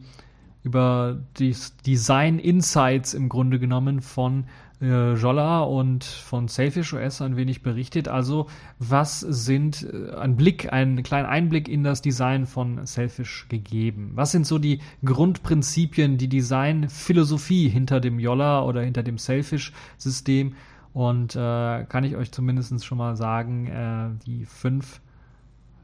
[0.62, 1.54] über die
[1.84, 4.44] Design Insights im Grunde genommen von
[4.82, 8.08] äh, Jolla und von Selfish OS ein wenig berichtet.
[8.08, 14.12] Also was sind äh, ein Blick, einen kleinen Einblick in das Design von Selfish gegeben?
[14.14, 20.54] Was sind so die Grundprinzipien, die Designphilosophie hinter dem Jolla oder hinter dem Selfish-System?
[20.92, 25.00] Und äh, kann ich euch zumindest schon mal sagen, äh, die fünf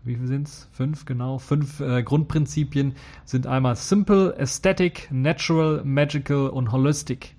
[0.05, 0.69] wie viel sind's?
[0.73, 1.39] Fünf, genau.
[1.39, 2.95] Fünf äh, Grundprinzipien
[3.25, 7.35] sind einmal Simple, Aesthetic, Natural, Magical und Holistic.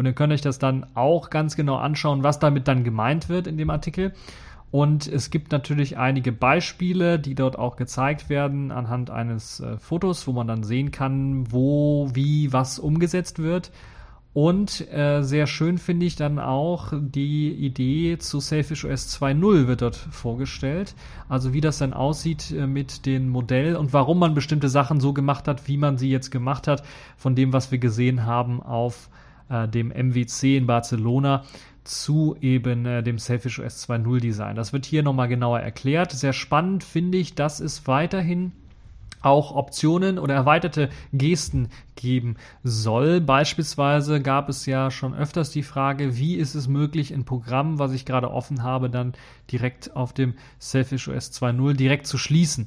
[0.00, 3.46] Und ihr könnt euch das dann auch ganz genau anschauen, was damit dann gemeint wird
[3.46, 4.14] in dem Artikel.
[4.70, 10.26] Und es gibt natürlich einige Beispiele, die dort auch gezeigt werden anhand eines äh, Fotos,
[10.26, 13.72] wo man dann sehen kann, wo, wie, was umgesetzt wird.
[14.32, 19.82] Und äh, sehr schön finde ich dann auch die Idee zu Selfish OS 2.0 wird
[19.82, 20.94] dort vorgestellt.
[21.28, 25.12] Also wie das dann aussieht äh, mit dem Modell und warum man bestimmte Sachen so
[25.12, 26.84] gemacht hat, wie man sie jetzt gemacht hat,
[27.18, 29.10] von dem, was wir gesehen haben auf
[29.50, 31.44] äh, dem MWC in Barcelona
[31.84, 34.56] zu eben äh, dem Selfish OS 2.0 Design.
[34.56, 36.12] Das wird hier nochmal genauer erklärt.
[36.12, 38.52] Sehr spannend finde ich, dass es weiterhin
[39.22, 43.20] auch Optionen oder erweiterte Gesten geben soll.
[43.20, 47.92] Beispielsweise gab es ja schon öfters die Frage, wie ist es möglich, ein Programm, was
[47.92, 49.12] ich gerade offen habe, dann
[49.52, 52.66] direkt auf dem Selfish OS 2.0 direkt zu schließen.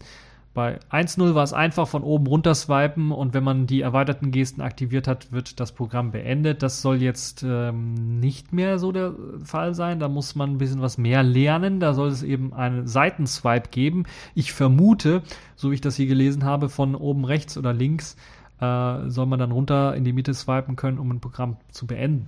[0.53, 4.61] Bei 1.0 war es einfach von oben runter swipen und wenn man die erweiterten Gesten
[4.61, 6.61] aktiviert hat, wird das Programm beendet.
[6.61, 9.99] Das soll jetzt ähm, nicht mehr so der Fall sein.
[9.99, 11.79] Da muss man ein bisschen was mehr lernen.
[11.79, 14.03] Da soll es eben einen Seitenswipe geben.
[14.35, 15.23] Ich vermute,
[15.55, 18.15] so wie ich das hier gelesen habe, von oben rechts oder links
[18.61, 22.27] äh, soll man dann runter in die Mitte swipen können, um ein Programm zu beenden.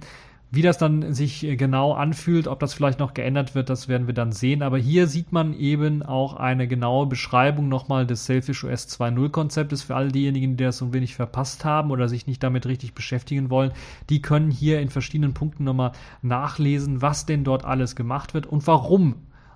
[0.52, 4.08] Wie das dann sich äh, genau anfühlt, ob das vielleicht noch geändert wird, das werden
[4.08, 4.62] wir dann sehen.
[4.62, 9.84] Aber hier sieht man eben auch eine genaue Beschreibung nochmal des Selfish OS 2.0 Konzeptes
[9.84, 12.94] für all diejenigen, die das so ein wenig verpasst haben oder sich nicht damit richtig
[12.94, 13.72] beschäftigen wollen.
[14.10, 15.92] Die können hier in verschiedenen Punkten nochmal
[16.22, 19.16] nachlesen, was denn dort alles gemacht wird und warum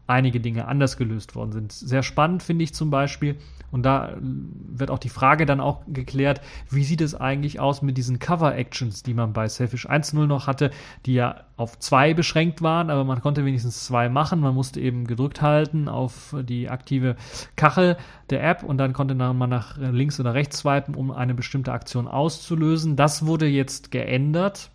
[0.10, 1.72] einige Dinge anders gelöst worden sind.
[1.72, 3.38] Sehr spannend finde ich zum Beispiel,
[3.72, 6.42] und da wird auch die Frage dann auch geklärt,
[6.72, 10.72] wie sieht es eigentlich aus mit diesen Cover-Actions, die man bei Selfish 1.0 noch hatte,
[11.06, 14.40] die ja auf zwei beschränkt waren, aber man konnte wenigstens zwei machen.
[14.40, 17.16] Man musste eben gedrückt halten auf die aktive
[17.56, 17.98] Kachel
[18.32, 22.08] der App und dann konnte man nach links oder rechts swipen, um eine bestimmte Aktion
[22.08, 22.96] auszulösen.
[22.96, 24.72] Das wurde jetzt geändert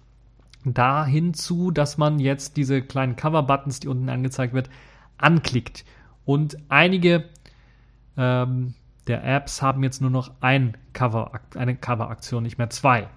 [0.65, 4.71] dahin zu, dass man jetzt diese kleinen Cover-Buttons, die unten angezeigt wird,
[5.19, 5.85] anklickt.
[6.25, 7.25] Und einige
[8.17, 8.75] ähm,
[9.07, 13.09] der Apps haben jetzt nur noch ein Cover, eine Cover-Aktion, nicht mehr zwei.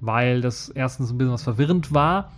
[0.00, 2.32] Weil das erstens ein bisschen was verwirrend war,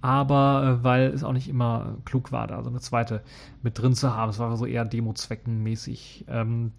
[0.00, 3.22] aber äh, weil es auch nicht immer klug war, da so eine zweite
[3.62, 4.30] mit drin zu haben.
[4.30, 6.24] Es war so eher Demo-Zwecken-mäßig.
[6.28, 6.72] Ähm,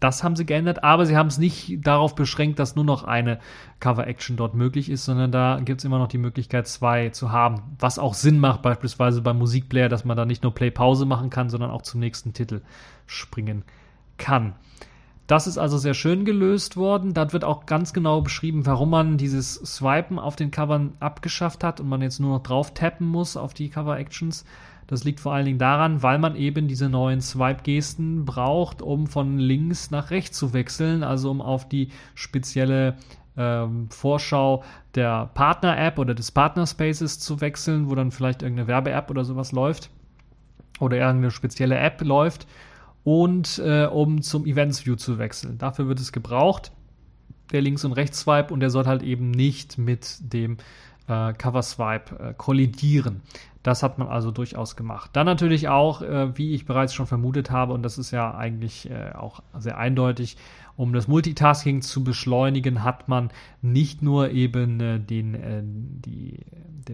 [0.00, 3.38] das haben sie geändert, aber sie haben es nicht darauf beschränkt, dass nur noch eine
[3.80, 7.62] Cover-Action dort möglich ist, sondern da gibt es immer noch die Möglichkeit, zwei zu haben.
[7.78, 11.50] Was auch Sinn macht, beispielsweise beim Musikplayer, dass man da nicht nur Play-Pause machen kann,
[11.50, 12.62] sondern auch zum nächsten Titel
[13.06, 13.62] springen
[14.16, 14.54] kann.
[15.26, 17.14] Das ist also sehr schön gelöst worden.
[17.14, 21.78] Dort wird auch ganz genau beschrieben, warum man dieses Swipen auf den Covern abgeschafft hat
[21.78, 24.44] und man jetzt nur noch drauf tappen muss auf die Cover-Actions.
[24.90, 29.38] Das liegt vor allen Dingen daran, weil man eben diese neuen Swipe-Gesten braucht, um von
[29.38, 32.96] links nach rechts zu wechseln, also um auf die spezielle
[33.36, 34.64] ähm, Vorschau
[34.96, 39.90] der Partner-App oder des Partner-Spaces zu wechseln, wo dann vielleicht irgendeine Werbe-App oder sowas läuft
[40.80, 42.48] oder irgendeine spezielle App läuft
[43.04, 45.56] und äh, um zum Events View zu wechseln.
[45.56, 46.72] Dafür wird es gebraucht,
[47.52, 50.56] der Links- und Rechts-Swipe und der soll halt eben nicht mit dem
[51.06, 53.22] äh, Cover Swipe äh, kollidieren.
[53.62, 55.10] Das hat man also durchaus gemacht.
[55.12, 58.90] Dann natürlich auch, äh, wie ich bereits schon vermutet habe, und das ist ja eigentlich
[58.90, 60.36] äh, auch sehr eindeutig,
[60.80, 66.38] um das Multitasking zu beschleunigen, hat man nicht nur eben äh, den, äh, die,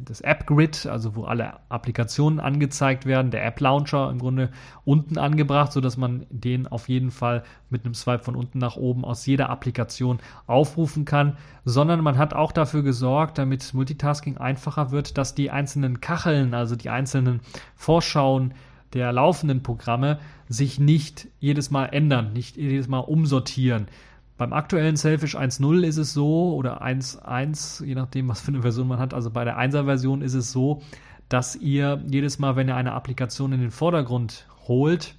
[0.05, 4.51] das App-Grid, also wo alle Applikationen angezeigt werden, der App-Launcher im Grunde
[4.85, 9.05] unten angebracht, sodass man den auf jeden Fall mit einem Swipe von unten nach oben
[9.05, 10.19] aus jeder Applikation
[10.49, 16.01] aufrufen kann, sondern man hat auch dafür gesorgt, damit Multitasking einfacher wird, dass die einzelnen
[16.01, 17.39] Kacheln, also die einzelnen
[17.77, 18.53] Vorschauen,
[18.97, 20.19] der laufenden Programme
[20.49, 23.89] sich nicht jedes Mal ändern, nicht jedes Mal umsortieren.
[24.39, 28.89] Beim aktuellen Selfish 1.0 ist es so, oder 1.1, je nachdem, was für eine Version
[28.89, 30.83] man hat, also bei der 1er Version ist es so,
[31.29, 35.15] dass ihr jedes Mal, wenn ihr eine Applikation in den Vordergrund holt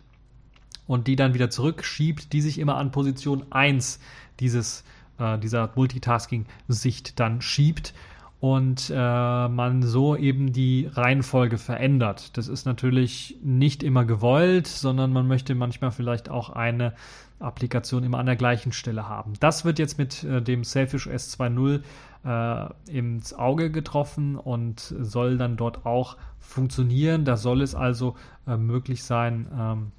[0.88, 4.00] und die dann wieder zurückschiebt, die sich immer an Position 1
[4.40, 4.84] dieses,
[5.20, 7.94] äh, dieser Multitasking-Sicht dann schiebt
[8.40, 12.38] und äh, man so eben die Reihenfolge verändert.
[12.38, 16.94] Das ist natürlich nicht immer gewollt, sondern man möchte manchmal vielleicht auch eine
[17.40, 19.34] Applikation immer an der gleichen Stelle haben.
[19.40, 21.82] Das wird jetzt mit äh, dem Selfish S2.0
[22.26, 27.26] äh, ins Auge getroffen und soll dann dort auch funktionieren.
[27.26, 28.16] Da soll es also
[28.48, 29.92] äh, möglich sein, ähm,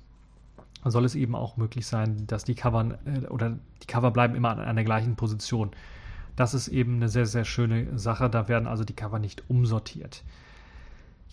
[0.84, 4.51] soll es eben auch möglich sein, dass die Cover äh, oder die Cover bleiben immer
[4.51, 5.70] an, an der gleichen Position.
[6.39, 8.30] Das ist eben eine sehr, sehr schöne Sache.
[8.30, 10.22] Da werden also die Cover nicht umsortiert.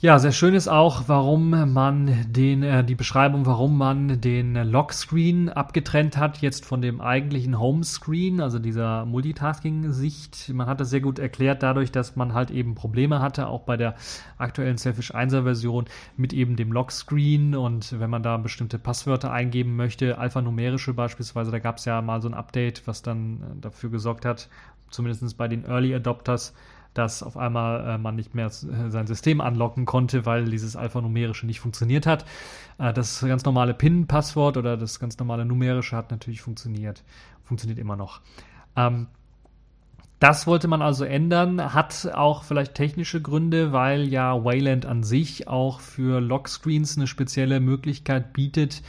[0.02, 5.48] Ja, sehr schön ist auch, warum man den, äh, die Beschreibung, warum man den Lockscreen
[5.48, 10.50] abgetrennt hat, jetzt von dem eigentlichen Homescreen, also dieser Multitasking-Sicht.
[10.54, 13.78] Man hat das sehr gut erklärt, dadurch, dass man halt eben Probleme hatte, auch bei
[13.78, 13.96] der
[14.38, 15.86] aktuellen Selfish 1er Version
[16.18, 21.60] mit eben dem Lockscreen und wenn man da bestimmte Passwörter eingeben möchte, alphanumerische beispielsweise, da
[21.60, 24.50] gab es ja mal so ein Update, was dann äh, dafür gesorgt hat,
[24.96, 26.54] zumindest bei den Early Adopters,
[26.94, 31.60] dass auf einmal äh, man nicht mehr sein System anlocken konnte, weil dieses alphanumerische nicht
[31.60, 32.26] funktioniert hat.
[32.78, 37.04] Äh, das ganz normale PIN-Passwort oder das ganz normale numerische hat natürlich funktioniert.
[37.44, 38.22] Funktioniert immer noch.
[38.76, 39.08] Ähm,
[40.20, 45.50] das wollte man also ändern, hat auch vielleicht technische Gründe, weil ja Wayland an sich
[45.50, 48.82] auch für Lockscreens eine spezielle Möglichkeit bietet,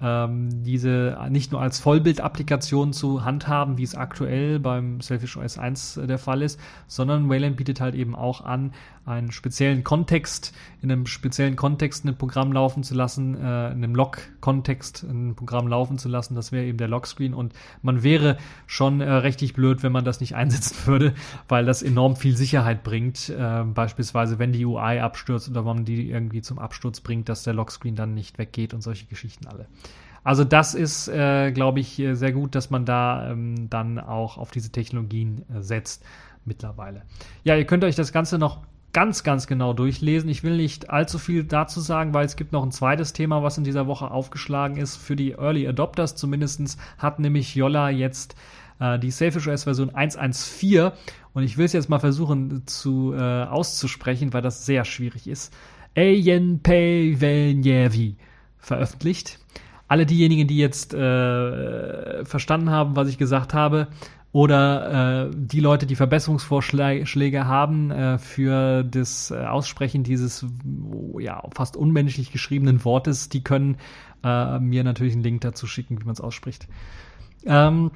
[0.00, 6.00] ähm, diese nicht nur als Vollbild-Applikation zu handhaben, wie es aktuell beim Selfish OS 1
[6.04, 8.72] der Fall ist, sondern Wayland bietet halt eben auch an,
[9.06, 13.38] einen speziellen Kontext, in einem speziellen Kontext ein Programm laufen zu lassen, äh,
[13.72, 16.34] in einem Log-Kontext ein Programm laufen zu lassen.
[16.34, 20.20] Das wäre eben der Lockscreen und man wäre schon äh, richtig blöd, wenn man das
[20.20, 21.14] nicht einsetzen würde,
[21.48, 23.28] weil das enorm viel Sicherheit bringt.
[23.28, 27.54] Äh, beispielsweise, wenn die UI abstürzt oder man die irgendwie zum Absturz bringt, dass der
[27.54, 29.66] Lockscreen dann nicht weggeht und solche Geschichten alle.
[30.22, 34.50] Also das ist, äh, glaube ich, sehr gut, dass man da ähm, dann auch auf
[34.50, 36.02] diese Technologien äh, setzt
[36.46, 37.02] mittlerweile.
[37.42, 38.62] Ja, ihr könnt euch das Ganze noch
[38.94, 40.30] ganz, ganz genau durchlesen.
[40.30, 43.58] Ich will nicht allzu viel dazu sagen, weil es gibt noch ein zweites Thema, was
[43.58, 44.96] in dieser Woche aufgeschlagen ist.
[44.96, 48.34] Für die Early Adopters zumindest hat nämlich Yolla jetzt
[48.78, 50.92] äh, die Selfish OS Version 1.1.4
[51.34, 55.52] und ich will es jetzt mal versuchen zu äh, auszusprechen, weil das sehr schwierig ist.
[55.96, 57.16] Ayenpei
[58.58, 59.38] veröffentlicht.
[59.86, 63.88] Alle diejenigen, die jetzt äh, verstanden haben, was ich gesagt habe,
[64.34, 70.44] oder äh, die Leute, die Verbesserungsvorschläge haben äh, für das äh, Aussprechen dieses
[71.20, 73.76] ja fast unmenschlich geschriebenen Wortes, die können
[74.24, 76.66] äh, mir natürlich einen Link dazu schicken, wie man es ausspricht.
[77.46, 77.92] Ähm,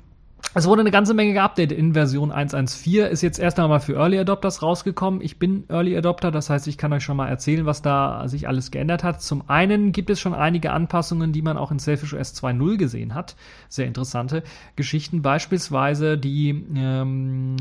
[0.55, 4.19] es wurde eine ganze Menge geupdatet in Version 1.1.4, ist jetzt erst einmal für Early
[4.19, 5.21] Adopters rausgekommen.
[5.21, 8.49] Ich bin Early Adopter, das heißt, ich kann euch schon mal erzählen, was da sich
[8.49, 9.21] alles geändert hat.
[9.21, 13.15] Zum einen gibt es schon einige Anpassungen, die man auch in Selfish OS 2.0 gesehen
[13.15, 13.37] hat.
[13.69, 14.43] Sehr interessante
[14.75, 17.57] Geschichten, beispielsweise die, ähm,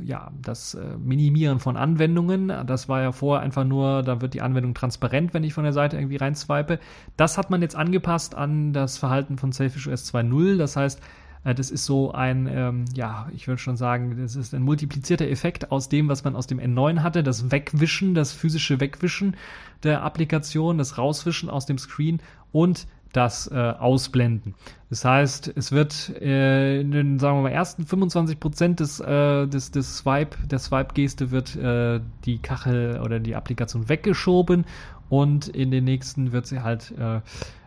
[0.00, 2.52] äh, ja, das äh, Minimieren von Anwendungen.
[2.66, 5.74] Das war ja vorher einfach nur, da wird die Anwendung transparent, wenn ich von der
[5.74, 6.78] Seite irgendwie reinswipe.
[7.18, 10.56] Das hat man jetzt angepasst an das Verhalten von Selfish OS 2.0.
[10.56, 11.00] Das heißt,
[11.44, 15.72] das ist so ein, ähm, ja, ich würde schon sagen, das ist ein multiplizierter Effekt
[15.72, 19.36] aus dem, was man aus dem N9 hatte, das Wegwischen, das physische Wegwischen
[19.82, 22.20] der Applikation, das Rauswischen aus dem Screen
[22.52, 24.54] und das äh, Ausblenden.
[24.88, 29.46] Das heißt, es wird äh, in den, sagen wir mal, ersten 25 Prozent des, äh,
[29.46, 34.64] des, des Swipe, der Swipe-Geste wird äh, die Kachel oder die Applikation weggeschoben
[35.08, 37.16] und in den nächsten wird sie halt äh,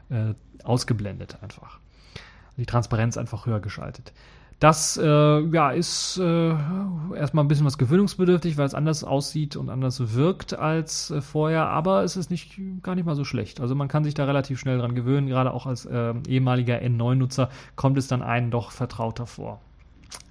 [0.10, 1.80] äh, ausgeblendet einfach
[2.58, 4.14] die Transparenz einfach höher geschaltet.
[4.60, 6.49] Das äh, ja, ist äh,
[7.14, 11.68] erstmal ein bisschen was gewöhnungsbedürftig, weil es anders aussieht und anders wirkt als äh, vorher,
[11.68, 13.60] aber es ist nicht gar nicht mal so schlecht.
[13.60, 17.49] Also man kann sich da relativ schnell dran gewöhnen, gerade auch als äh, ehemaliger N9-Nutzer
[17.76, 19.60] kommt es dann einen doch vertrauter vor.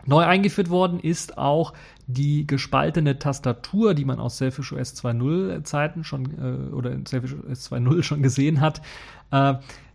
[0.06, 1.74] Neu eingeführt worden ist auch
[2.06, 7.34] die gespaltene Tastatur, die man aus Selfish OS 2.0 Zeiten schon äh, oder in Selfish
[7.34, 8.80] OS 2.0 schon gesehen hat.
[9.30, 9.54] Äh,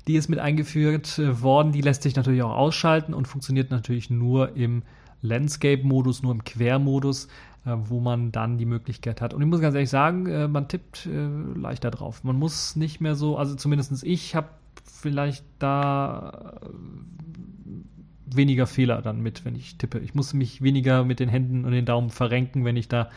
[0.09, 1.71] die ist mit eingeführt äh, worden.
[1.71, 4.81] Die lässt sich natürlich auch ausschalten und funktioniert natürlich nur im
[5.21, 7.27] Landscape-Modus, nur im Quermodus,
[7.65, 9.35] äh, wo man dann die Möglichkeit hat.
[9.35, 11.07] Und ich muss ganz ehrlich sagen, äh, man tippt
[11.55, 12.23] leichter drauf.
[12.23, 14.49] Man muss nicht mehr so, also zumindest ich habe
[14.83, 16.59] vielleicht da
[18.35, 19.99] weniger Fehler dann mit, wenn ich tippe.
[19.99, 23.09] Ich muss mich weniger mit den Händen und den Daumen verrenken, wenn ich da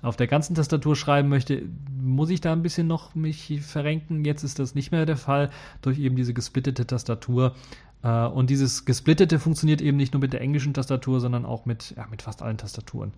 [0.00, 1.62] auf der ganzen Tastatur schreiben möchte,
[2.00, 4.24] muss ich da ein bisschen noch mich verrenken.
[4.24, 5.50] Jetzt ist das nicht mehr der Fall
[5.82, 7.54] durch eben diese gesplittete Tastatur.
[8.02, 11.94] Äh, und dieses gesplittete funktioniert eben nicht nur mit der englischen Tastatur, sondern auch mit,
[11.96, 13.12] ja, mit fast allen Tastaturen,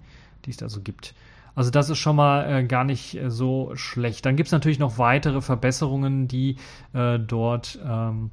[0.47, 1.15] die es da so gibt.
[1.55, 4.25] Also das ist schon mal äh, gar nicht äh, so schlecht.
[4.25, 6.57] Dann gibt es natürlich noch weitere Verbesserungen, die
[6.93, 8.31] äh, dort ähm,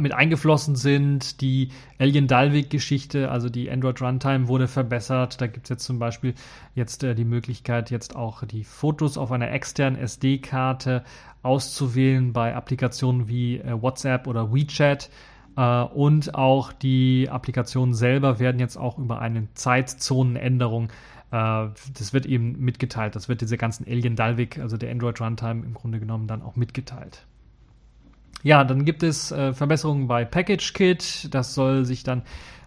[0.00, 1.40] mit eingeflossen sind.
[1.40, 1.68] Die
[1.98, 5.40] Alien Dalvik-Geschichte, also die Android Runtime wurde verbessert.
[5.40, 6.34] Da gibt es jetzt zum Beispiel
[6.74, 11.04] jetzt äh, die Möglichkeit, jetzt auch die Fotos auf einer externen SD-Karte
[11.42, 15.10] auszuwählen bei Applikationen wie äh, WhatsApp oder WeChat.
[15.56, 20.90] Uh, und auch die Applikationen selber werden jetzt auch über eine Zeitzonenänderung
[21.32, 21.68] uh,
[21.98, 23.16] das wird eben mitgeteilt.
[23.16, 26.54] Das wird diese ganzen Alien Dalvik, also der Android Runtime im Grunde genommen dann auch
[26.54, 27.26] mitgeteilt.
[28.42, 31.28] Ja, dann gibt es äh, Verbesserungen bei Package Kit.
[31.34, 32.22] Das soll sich dann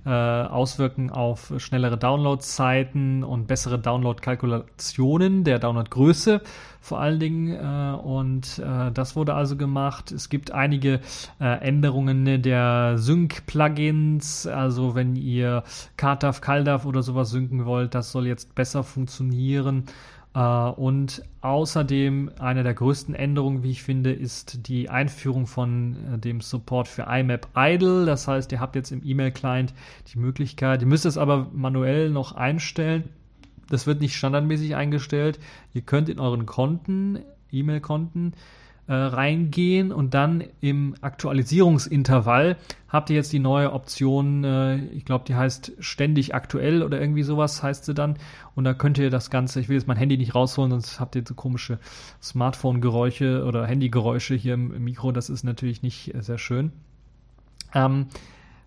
[0.05, 6.41] äh, auswirken auf schnellere Downloadzeiten und bessere Download-Kalkulationen der Downloadgröße
[6.81, 7.55] vor allen Dingen.
[7.55, 10.11] Äh, und äh, das wurde also gemacht.
[10.11, 10.99] Es gibt einige
[11.39, 14.45] äh, Änderungen der Sync-Plugins.
[14.45, 15.63] Also wenn ihr
[15.95, 19.85] KTAF, CalDAV oder sowas synken wollt, das soll jetzt besser funktionieren.
[20.33, 26.17] Äh, und außerdem eine der größten Änderungen, wie ich finde, ist die Einführung von äh,
[26.17, 28.05] dem Support für IMAP Idle.
[28.05, 29.73] Das heißt, ihr habt jetzt im E-Mail-Client
[30.13, 33.09] die Möglichkeit, ihr müsst es aber manuell noch einstellen.
[33.69, 35.39] Das wird nicht standardmäßig eingestellt.
[35.73, 37.19] Ihr könnt in euren Konten,
[37.51, 38.33] E-Mail-Konten,
[38.85, 42.57] äh, reingehen und dann im Aktualisierungsintervall
[42.89, 47.23] habt ihr jetzt die neue Option, äh, ich glaube, die heißt ständig aktuell oder irgendwie
[47.23, 48.17] sowas heißt sie dann.
[48.55, 51.15] Und da könnt ihr das Ganze, ich will jetzt mein Handy nicht rausholen, sonst habt
[51.15, 51.79] ihr so komische
[52.21, 55.13] Smartphone-Geräusche oder Handy-Geräusche hier im, Mikro.
[55.13, 56.73] Das ist natürlich nicht äh, sehr schön.
[57.73, 58.07] Ähm,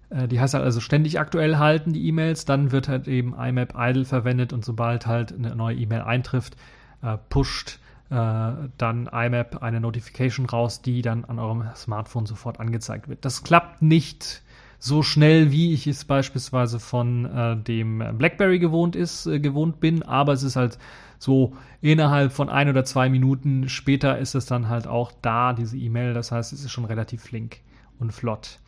[0.08, 2.46] äh, die heißt halt also ständig aktuell halten, die E-Mails.
[2.46, 6.56] Dann wird halt eben IMAP Idle verwendet und sobald halt eine neue E-Mail eintrifft,
[7.02, 13.24] äh, pusht dann IMAP eine Notification raus, die dann an eurem Smartphone sofort angezeigt wird.
[13.24, 14.42] Das klappt nicht
[14.78, 20.02] so schnell, wie ich es beispielsweise von äh, dem BlackBerry gewohnt ist, äh, gewohnt bin,
[20.02, 20.78] aber es ist halt
[21.18, 25.76] so innerhalb von ein oder zwei Minuten später ist es dann halt auch da, diese
[25.76, 26.14] E-Mail.
[26.14, 27.58] Das heißt, es ist schon relativ flink
[27.98, 28.58] und flott.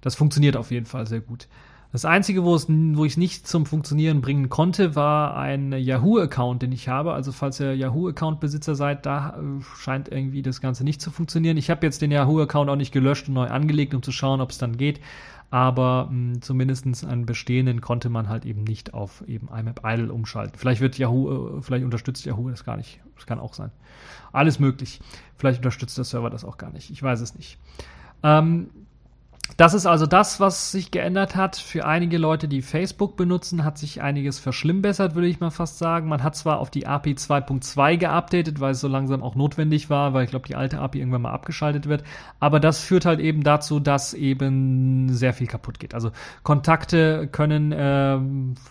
[0.00, 1.46] Das funktioniert auf jeden Fall sehr gut.
[1.92, 6.62] Das Einzige, wo, es, wo ich es nicht zum Funktionieren bringen konnte, war ein Yahoo-Account,
[6.62, 7.12] den ich habe.
[7.14, 11.56] Also falls ihr Yahoo-Account-Besitzer seid, da äh, scheint irgendwie das Ganze nicht zu funktionieren.
[11.56, 14.50] Ich habe jetzt den Yahoo-Account auch nicht gelöscht und neu angelegt, um zu schauen, ob
[14.50, 15.00] es dann geht.
[15.50, 20.56] Aber mh, zumindest einen bestehenden konnte man halt eben nicht auf eben IMAP Idle umschalten.
[20.56, 23.00] Vielleicht wird Yahoo, äh, vielleicht unterstützt Yahoo das gar nicht.
[23.16, 23.72] Das kann auch sein.
[24.30, 25.00] Alles möglich.
[25.36, 26.90] Vielleicht unterstützt der Server das auch gar nicht.
[26.90, 27.58] Ich weiß es nicht.
[28.22, 28.70] Ähm,
[29.56, 31.56] Das ist also das, was sich geändert hat.
[31.56, 36.08] Für einige Leute, die Facebook benutzen, hat sich einiges verschlimmbessert, würde ich mal fast sagen.
[36.08, 40.14] Man hat zwar auf die API 2.2 geupdatet, weil es so langsam auch notwendig war,
[40.14, 42.04] weil ich glaube, die alte API irgendwann mal abgeschaltet wird.
[42.38, 45.94] Aber das führt halt eben dazu, dass eben sehr viel kaputt geht.
[45.94, 46.10] Also
[46.42, 48.18] Kontakte können äh,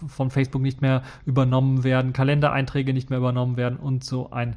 [0.08, 4.56] von Facebook nicht mehr übernommen werden, Kalendereinträge nicht mehr übernommen werden und so ein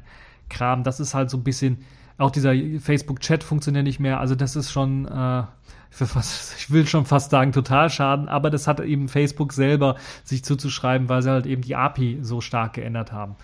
[0.49, 0.83] Kram.
[0.83, 1.79] Das ist halt so ein bisschen,
[2.17, 4.19] auch dieser Facebook-Chat funktioniert nicht mehr.
[4.19, 5.43] Also das ist schon, äh,
[6.01, 11.09] ich will schon fast sagen, total schaden, aber das hat eben Facebook selber sich zuzuschreiben,
[11.09, 13.35] weil sie halt eben die API so stark geändert haben.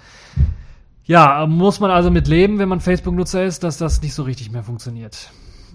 [1.06, 4.52] Ja, muss man also mit leben, wenn man Facebook-Nutzer ist, dass das nicht so richtig
[4.52, 5.32] mehr funktioniert.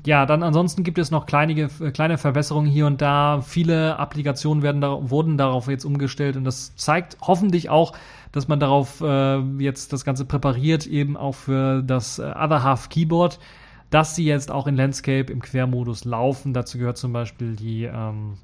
[0.07, 3.41] Ja, dann ansonsten gibt es noch kleinige, kleine Verbesserungen hier und da.
[3.41, 7.95] Viele Applikationen werden da, wurden darauf jetzt umgestellt und das zeigt hoffentlich auch,
[8.31, 12.91] dass man darauf äh, jetzt das Ganze präpariert, eben auch für das äh, Other Half
[12.91, 13.39] Keyboard,
[13.95, 16.53] dass sie jetzt auch in Landscape im Quermodus laufen.
[16.53, 18.39] Dazu gehört zum Beispiel die ähm,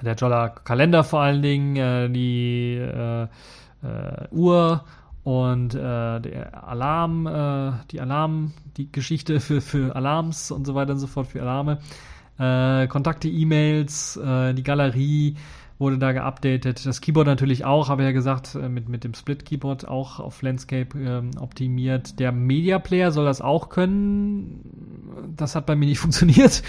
[0.00, 4.84] der Jolla Kalender vor allen Dingen, äh, die äh, äh, Uhr
[5.22, 10.92] und äh, der Alarm, äh, die Alarm, die Geschichte für, für Alarms und so weiter
[10.92, 11.78] und so fort, für Alarme,
[12.38, 15.36] äh, Kontakte, E-Mails, die Galerie,
[15.80, 16.84] wurde da geupdatet.
[16.84, 20.42] Das Keyboard natürlich auch, habe ich ja gesagt, äh, mit, mit dem Split-Keyboard auch auf
[20.42, 22.20] Landscape ähm, optimiert.
[22.20, 25.32] Der Media Player soll das auch können.
[25.36, 26.62] Das hat bei mir nicht funktioniert.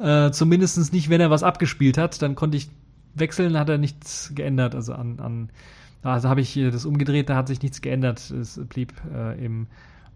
[0.00, 2.20] Äh, Zumindest nicht, wenn er was abgespielt hat.
[2.20, 2.68] Dann konnte ich
[3.14, 4.74] wechseln, hat er nichts geändert.
[4.74, 5.50] Also an, an
[6.02, 8.30] also habe ich das umgedreht, da hat sich nichts geändert.
[8.30, 9.68] Es blieb äh, im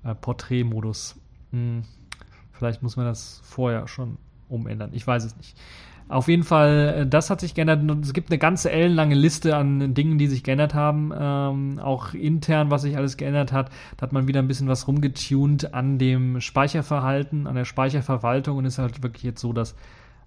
[0.05, 1.17] äh, Porträtmodus.
[1.53, 1.85] Hm.
[2.53, 4.19] Vielleicht muss man das vorher schon
[4.49, 4.91] umändern.
[4.93, 5.57] Ich weiß es nicht.
[6.13, 9.95] Auf jeden Fall, äh, das hat sich geändert es gibt eine ganze ellenlange Liste an
[9.95, 11.11] Dingen, die sich geändert haben.
[11.19, 13.71] Ähm, auch intern, was sich alles geändert hat.
[13.97, 18.67] Da hat man wieder ein bisschen was rumgetunt an dem Speicherverhalten, an der Speicherverwaltung und
[18.67, 19.75] es ist halt wirklich jetzt so, dass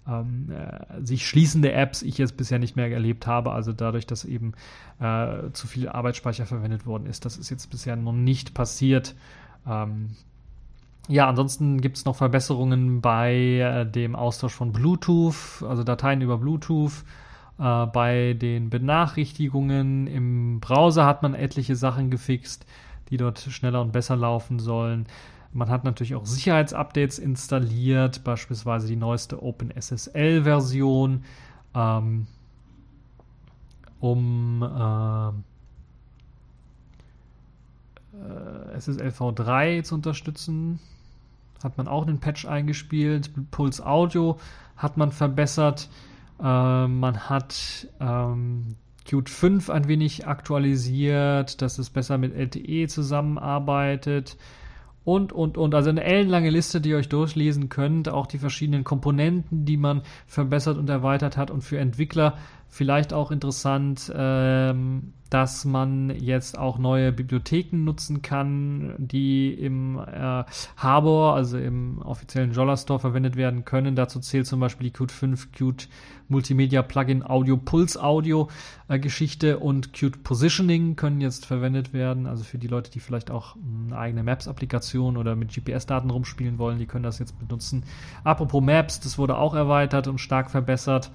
[0.08, 3.52] ähm, äh, sich schließende Apps ich jetzt bisher nicht mehr erlebt habe.
[3.52, 4.54] Also dadurch, dass eben
[4.98, 7.24] äh, zu viel Arbeitsspeicher verwendet worden ist.
[7.24, 9.14] Das ist jetzt bisher noch nicht passiert.
[9.66, 10.10] Ähm,
[11.08, 16.38] ja, ansonsten gibt es noch Verbesserungen bei äh, dem Austausch von Bluetooth, also Dateien über
[16.38, 17.04] Bluetooth.
[17.58, 22.66] Äh, bei den Benachrichtigungen im Browser hat man etliche Sachen gefixt,
[23.10, 25.06] die dort schneller und besser laufen sollen.
[25.52, 31.22] Man hat natürlich auch Sicherheitsupdates installiert, beispielsweise die neueste OpenSSL-Version,
[31.74, 32.26] ähm,
[34.00, 35.28] um äh,
[38.18, 40.80] äh SSL v3 zu unterstützen
[41.62, 43.30] hat man auch einen Patch eingespielt.
[43.50, 44.38] Pulse Audio
[44.76, 45.88] hat man verbessert.
[46.40, 46.42] Äh,
[46.86, 54.36] man hat ähm, Qt 5 ein wenig aktualisiert, dass es besser mit LTE zusammenarbeitet.
[55.04, 55.74] Und, und, und.
[55.74, 58.08] Also eine ellenlange Liste, die ihr euch durchlesen könnt.
[58.08, 61.52] Auch die verschiedenen Komponenten, die man verbessert und erweitert hat.
[61.52, 62.36] Und für Entwickler
[62.68, 70.44] vielleicht auch interessant, ähm, dass man jetzt auch neue Bibliotheken nutzen kann, die im äh,
[70.76, 73.96] Harbor, also im offiziellen Jolla Store verwendet werden können.
[73.96, 75.88] Dazu zählt zum Beispiel die Qt 5 Qt
[76.28, 78.48] Multimedia Plugin Audio Pulse Audio
[78.88, 82.26] äh, Geschichte und Qt Positioning können jetzt verwendet werden.
[82.26, 83.56] Also für die Leute, die vielleicht auch
[83.86, 87.82] eine eigene Maps-Applikation oder mit GPS-Daten rumspielen wollen, die können das jetzt benutzen.
[88.22, 91.10] Apropos Maps, das wurde auch erweitert und stark verbessert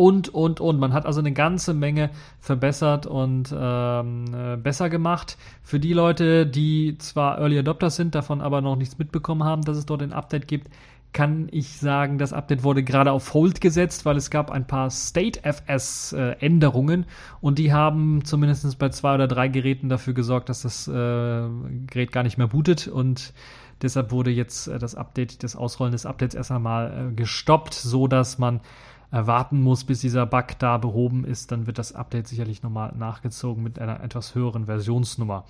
[0.00, 0.80] und, und, und.
[0.80, 5.36] Man hat also eine ganze Menge verbessert und ähm, äh, besser gemacht.
[5.62, 9.76] Für die Leute, die zwar Early Adopters sind, davon aber noch nichts mitbekommen haben, dass
[9.76, 10.68] es dort ein Update gibt,
[11.12, 14.88] kann ich sagen, das Update wurde gerade auf Hold gesetzt, weil es gab ein paar
[14.88, 17.06] State-FS-Änderungen äh,
[17.42, 22.10] und die haben zumindest bei zwei oder drei Geräten dafür gesorgt, dass das äh, Gerät
[22.10, 23.34] gar nicht mehr bootet und
[23.82, 28.06] deshalb wurde jetzt äh, das Update, das Ausrollen des Updates erst einmal äh, gestoppt, so
[28.06, 28.62] dass man
[29.10, 33.62] warten muss, bis dieser Bug da behoben ist, dann wird das Update sicherlich nochmal nachgezogen
[33.62, 35.44] mit einer etwas höheren Versionsnummer.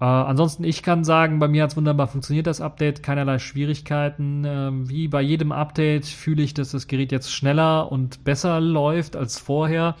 [0.00, 4.44] Äh, ansonsten, ich kann sagen, bei mir hat es wunderbar funktioniert, das Update, keinerlei Schwierigkeiten.
[4.44, 9.16] Äh, wie bei jedem Update fühle ich, dass das Gerät jetzt schneller und besser läuft
[9.16, 9.96] als vorher,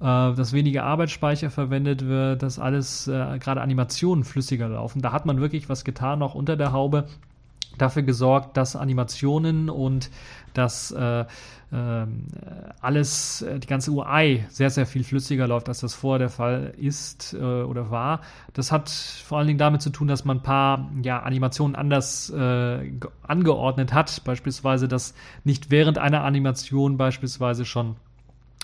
[0.00, 5.02] äh, dass weniger Arbeitsspeicher verwendet wird, dass alles, äh, gerade Animationen flüssiger laufen.
[5.02, 7.06] Da hat man wirklich was getan, auch unter der Haube
[7.78, 10.10] dafür gesorgt, dass Animationen und
[10.54, 11.24] dass äh,
[11.72, 12.06] äh,
[12.80, 17.34] alles, die ganze UI sehr, sehr viel flüssiger läuft, als das vorher der Fall ist
[17.34, 18.20] äh, oder war.
[18.54, 22.30] Das hat vor allen Dingen damit zu tun, dass man ein paar ja, Animationen anders
[22.30, 22.92] äh,
[23.22, 24.22] angeordnet hat.
[24.24, 25.14] Beispielsweise, dass
[25.44, 27.96] nicht während einer Animation beispielsweise schon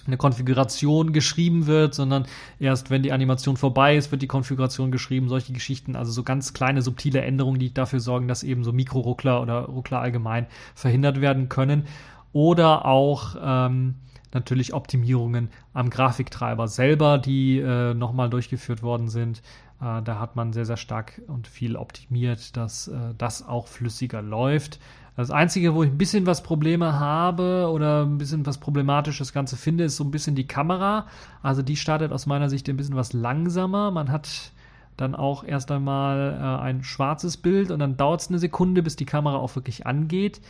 [0.06, 2.26] eine Konfiguration geschrieben wird, sondern
[2.58, 5.28] erst wenn die Animation vorbei ist, wird die Konfiguration geschrieben.
[5.28, 9.40] Solche Geschichten, also so ganz kleine subtile Änderungen, die dafür sorgen, dass eben so Mikroruckler
[9.40, 11.84] oder Ruckler allgemein verhindert werden können.
[12.32, 13.96] oder auch ähm,
[14.32, 19.42] natürlich Optimierungen am Grafiktreiber selber, die äh, nochmal durchgeführt worden sind.
[19.80, 24.22] Äh, da hat man sehr, sehr stark und viel optimiert, dass äh, das auch flüssiger
[24.22, 24.80] läuft.
[25.14, 29.32] Das Einzige, wo ich ein bisschen was Probleme habe oder ein bisschen was problematisch das
[29.32, 31.06] Ganze finde, ist so ein bisschen die Kamera.
[31.42, 33.90] Also die startet aus meiner Sicht ein bisschen was langsamer.
[33.90, 34.52] Man hat
[34.96, 38.96] dann auch erst einmal äh, ein schwarzes Bild und dann dauert es eine Sekunde, bis
[38.96, 40.40] die Kamera auch wirklich angeht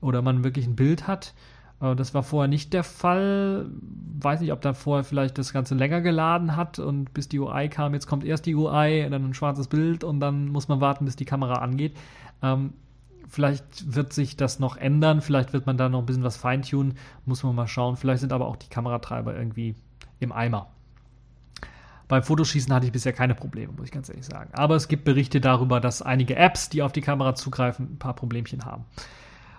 [0.00, 1.32] oder man wirklich ein Bild hat.
[1.80, 3.66] Äh, das war vorher nicht der Fall.
[4.20, 7.68] Weiß nicht, ob da vorher vielleicht das Ganze länger geladen hat und bis die UI
[7.70, 7.94] kam.
[7.94, 11.16] Jetzt kommt erst die UI, dann ein schwarzes Bild und dann muss man warten, bis
[11.16, 11.96] die Kamera angeht.
[12.42, 12.74] Ähm,
[13.28, 15.20] vielleicht wird sich das noch ändern.
[15.20, 16.94] Vielleicht wird man da noch ein bisschen was feintunen.
[17.24, 17.96] Muss man mal schauen.
[17.96, 19.74] Vielleicht sind aber auch die Kameratreiber irgendwie
[20.20, 20.68] im Eimer.
[22.08, 24.50] Beim Fotoschießen hatte ich bisher keine Probleme, muss ich ganz ehrlich sagen.
[24.52, 28.14] Aber es gibt Berichte darüber, dass einige Apps, die auf die Kamera zugreifen, ein paar
[28.14, 28.84] Problemchen haben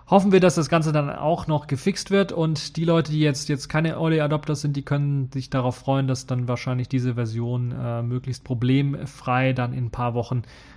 [0.06, 3.48] hoffen wir, dass das Ganze dann auch noch gefixt wird und die Leute, die jetzt,
[3.48, 7.72] jetzt keine Early Adopters sind, die können sich darauf freuen, dass dann wahrscheinlich diese Version
[7.72, 10.73] äh, möglichst problemfrei dann in ein paar Wochen äh,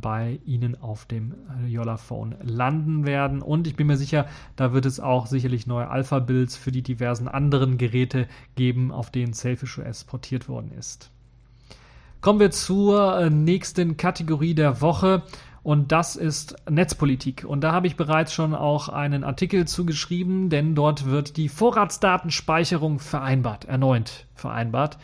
[0.00, 1.34] bei Ihnen auf dem
[1.66, 3.42] Yolla-Phone landen werden.
[3.42, 7.28] Und ich bin mir sicher, da wird es auch sicherlich neue Alpha-Builds für die diversen
[7.28, 11.10] anderen Geräte geben, auf denen Selfish OS portiert worden ist.
[12.20, 15.22] Kommen wir zur äh, nächsten Kategorie der Woche
[15.62, 17.44] und das ist Netzpolitik.
[17.46, 22.98] Und da habe ich bereits schon auch einen Artikel zugeschrieben, denn dort wird die Vorratsdatenspeicherung
[22.98, 24.98] vereinbart, erneut vereinbart.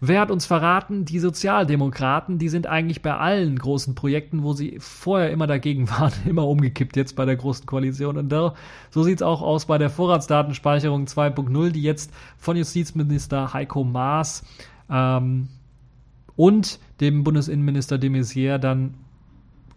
[0.00, 1.04] Wer hat uns verraten?
[1.04, 6.12] Die Sozialdemokraten, die sind eigentlich bei allen großen Projekten, wo sie vorher immer dagegen waren,
[6.24, 8.16] immer umgekippt jetzt bei der großen Koalition.
[8.16, 8.54] Und da,
[8.90, 14.44] so sieht es auch aus bei der Vorratsdatenspeicherung 2.0, die jetzt von Justizminister Heiko Maas
[14.88, 15.48] ähm,
[16.36, 18.94] und dem Bundesinnenminister de Maizière dann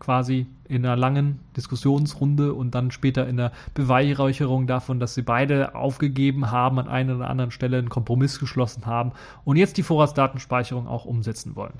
[0.02, 5.76] quasi in einer langen Diskussionsrunde und dann später in der Beweihräucherung davon, dass sie beide
[5.76, 9.14] aufgegeben haben, an einer oder anderen Stelle einen Kompromiss geschlossen haben
[9.46, 11.74] und jetzt die Vorratsdatenspeicherung auch umsetzen wollen.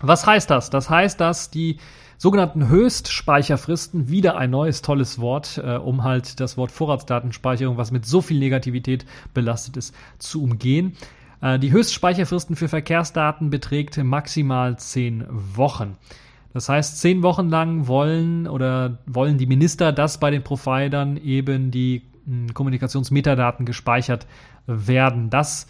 [0.00, 0.70] Was heißt das?
[0.70, 1.78] Das heißt, dass die
[2.16, 8.06] sogenannten Höchstspeicherfristen, wieder ein neues tolles Wort, äh, um halt das Wort Vorratsdatenspeicherung, was mit
[8.06, 9.04] so viel Negativität
[9.34, 10.96] belastet ist, zu umgehen.
[11.40, 15.96] Äh, die Höchstspeicherfristen für Verkehrsdaten beträgt maximal zehn Wochen.
[16.52, 21.70] Das heißt, zehn Wochen lang wollen oder wollen die Minister, dass bei den Providern eben
[21.70, 24.26] die hm, Kommunikationsmetadaten gespeichert
[24.66, 25.30] werden.
[25.30, 25.66] Das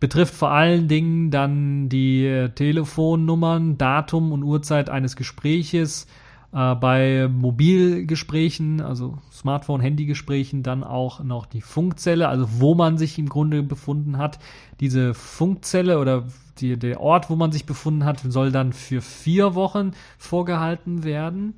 [0.00, 6.06] betrifft vor allen Dingen dann die äh, Telefonnummern, Datum und Uhrzeit eines Gespräches,
[6.52, 13.18] äh, bei Mobilgesprächen, also Smartphone, Handygesprächen, dann auch noch die Funkzelle, also wo man sich
[13.18, 14.38] im Grunde befunden hat.
[14.80, 16.24] Diese Funkzelle oder
[16.58, 21.54] die, der Ort, wo man sich befunden hat, soll dann für vier Wochen vorgehalten werden.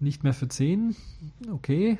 [0.00, 0.94] Nicht mehr für zehn.
[1.50, 1.98] Okay.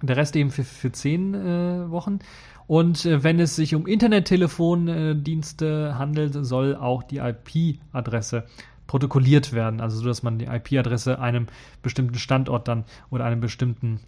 [0.00, 2.20] Der Rest eben für, für zehn äh, Wochen.
[2.66, 8.44] Und äh, wenn es sich um Internettelefondienste handelt, soll auch die IP-Adresse
[8.92, 11.46] protokolliert werden, also so, dass man die IP-Adresse einem
[11.80, 14.00] bestimmten Standort dann oder einem bestimmten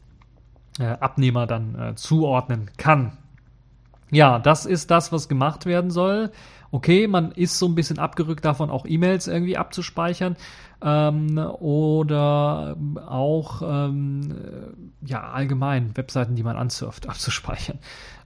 [0.78, 3.16] äh, Abnehmer dann äh, zuordnen kann.
[4.10, 6.32] Ja, das ist das, was gemacht werden soll.
[6.70, 10.36] Okay, man ist so ein bisschen abgerückt davon, auch E-Mails irgendwie abzuspeichern
[10.82, 12.76] ähm, oder
[13.06, 14.34] auch ähm,
[15.00, 17.78] ja allgemein Webseiten, die man ansurft, abzuspeichern.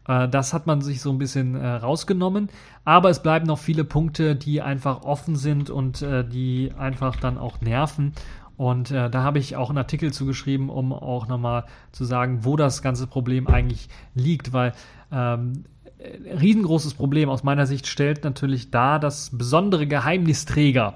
[0.08, 2.48] Äh, das hat man sich so ein bisschen äh, rausgenommen,
[2.84, 7.38] aber es bleiben noch viele Punkte, die einfach offen sind und äh, die einfach dann
[7.38, 8.14] auch nerven.
[8.56, 12.56] Und äh, da habe ich auch einen Artikel zugeschrieben, um auch nochmal zu sagen, wo
[12.56, 14.72] das ganze Problem eigentlich liegt, weil
[15.12, 15.64] ähm,
[15.98, 20.94] äh, riesengroßes Problem aus meiner Sicht stellt natürlich dar, dass besondere Geheimnisträger,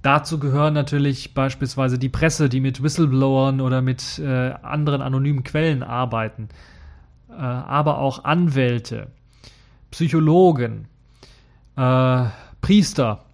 [0.00, 5.82] dazu gehören natürlich beispielsweise die Presse, die mit Whistleblowern oder mit äh, anderen anonymen Quellen
[5.82, 6.48] arbeiten,
[7.36, 9.08] aber auch Anwälte,
[9.90, 10.86] Psychologen,
[11.76, 12.24] äh,
[12.60, 13.24] Priester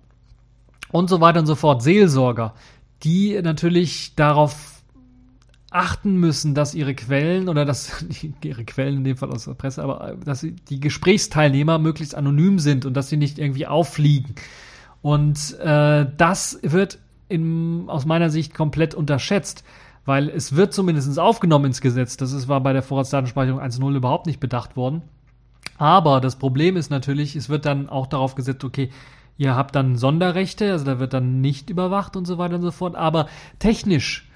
[0.93, 2.55] und so weiter und so fort, Seelsorger,
[3.03, 4.77] die natürlich darauf
[5.71, 8.05] achten müssen, dass ihre Quellen oder dass
[8.43, 12.59] ihre Quellen in dem Fall aus der Presse, aber äh, dass die Gesprächsteilnehmer möglichst anonym
[12.59, 14.35] sind und dass sie nicht irgendwie auffliegen.
[15.03, 19.65] Und äh, das wird in, aus meiner Sicht komplett unterschätzt,
[20.07, 22.17] weil es wird zumindest aufgenommen ins Gesetz.
[22.17, 25.03] Das ist, war bei der Vorratsdatenspeicherung 1.0 überhaupt nicht bedacht worden.
[25.79, 28.91] Aber das Problem ist natürlich, es wird dann auch darauf gesetzt, okay,
[29.37, 32.71] ihr habt dann Sonderrechte, also da wird dann nicht überwacht und so weiter und so
[32.71, 32.95] fort.
[32.95, 33.27] Aber
[33.59, 34.31] technisch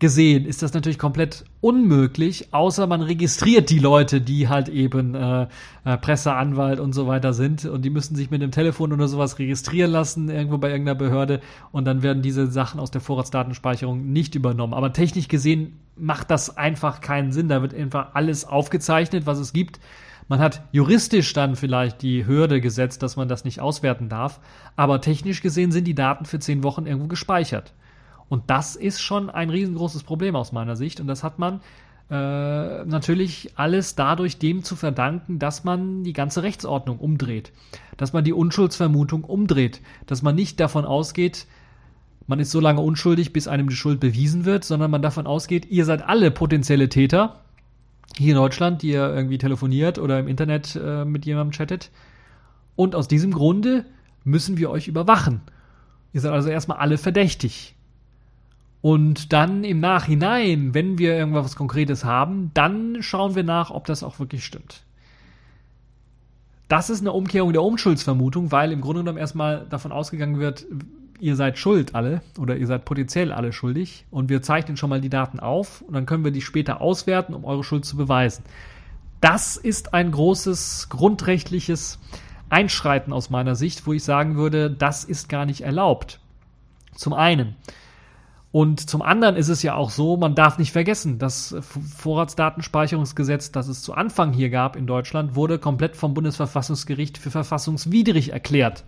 [0.00, 5.46] gesehen ist das natürlich komplett unmöglich, außer man registriert die Leute, die halt eben äh,
[5.84, 9.38] äh, Presseanwalt und so weiter sind und die müssen sich mit dem Telefon oder sowas
[9.38, 11.40] registrieren lassen irgendwo bei irgendeiner Behörde
[11.70, 14.74] und dann werden diese Sachen aus der Vorratsdatenspeicherung nicht übernommen.
[14.74, 17.48] Aber technisch gesehen macht das einfach keinen Sinn.
[17.48, 19.80] Da wird einfach alles aufgezeichnet, was es gibt.
[20.28, 24.40] Man hat juristisch dann vielleicht die Hürde gesetzt, dass man das nicht auswerten darf,
[24.76, 27.74] aber technisch gesehen sind die Daten für zehn Wochen irgendwo gespeichert.
[28.30, 31.00] Und das ist schon ein riesengroßes Problem aus meiner Sicht.
[31.00, 31.60] Und das hat man
[32.10, 37.52] äh, natürlich alles dadurch dem zu verdanken, dass man die ganze Rechtsordnung umdreht.
[37.96, 39.82] Dass man die Unschuldsvermutung umdreht.
[40.06, 41.48] Dass man nicht davon ausgeht,
[42.28, 45.66] man ist so lange unschuldig, bis einem die Schuld bewiesen wird, sondern man davon ausgeht,
[45.68, 47.40] ihr seid alle potenzielle Täter
[48.16, 51.90] hier in Deutschland, die ihr irgendwie telefoniert oder im Internet äh, mit jemandem chattet.
[52.76, 53.86] Und aus diesem Grunde
[54.22, 55.40] müssen wir euch überwachen.
[56.12, 57.74] Ihr seid also erstmal alle verdächtig.
[58.82, 64.02] Und dann im Nachhinein, wenn wir irgendwas Konkretes haben, dann schauen wir nach, ob das
[64.02, 64.82] auch wirklich stimmt.
[66.68, 70.66] Das ist eine Umkehrung der Unschuldsvermutung, weil im Grunde genommen erstmal davon ausgegangen wird,
[71.18, 75.00] ihr seid schuld alle oder ihr seid potenziell alle schuldig und wir zeichnen schon mal
[75.00, 78.44] die Daten auf und dann können wir die später auswerten, um eure Schuld zu beweisen.
[79.20, 81.98] Das ist ein großes grundrechtliches
[82.48, 86.20] Einschreiten aus meiner Sicht, wo ich sagen würde, das ist gar nicht erlaubt.
[86.94, 87.56] Zum einen.
[88.52, 91.54] Und zum anderen ist es ja auch so, man darf nicht vergessen, das
[91.98, 98.32] Vorratsdatenspeicherungsgesetz, das es zu Anfang hier gab in Deutschland, wurde komplett vom Bundesverfassungsgericht für verfassungswidrig
[98.32, 98.84] erklärt.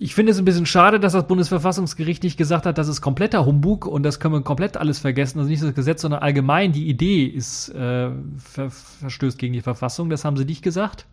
[0.00, 3.44] Ich finde es ein bisschen schade, dass das Bundesverfassungsgericht nicht gesagt hat, das ist kompletter
[3.44, 5.40] Humbug und das können wir komplett alles vergessen.
[5.40, 10.08] Also nicht das Gesetz, sondern allgemein die Idee ist äh, ver verstößt gegen die Verfassung.
[10.08, 11.04] Das haben sie nicht gesagt.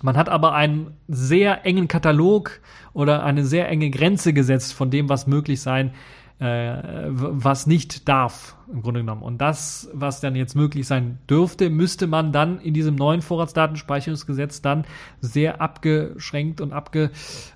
[0.00, 2.60] Man hat aber einen sehr engen Katalog
[2.94, 5.92] oder eine sehr enge Grenze gesetzt von dem, was möglich sein äh,
[6.40, 9.22] was nicht darf, im Grunde genommen.
[9.22, 14.60] Und das, was dann jetzt möglich sein dürfte, müsste man dann in diesem neuen Vorratsdatenspeicherungsgesetz
[14.60, 14.84] dann
[15.20, 17.10] sehr abgeschränkt und abge,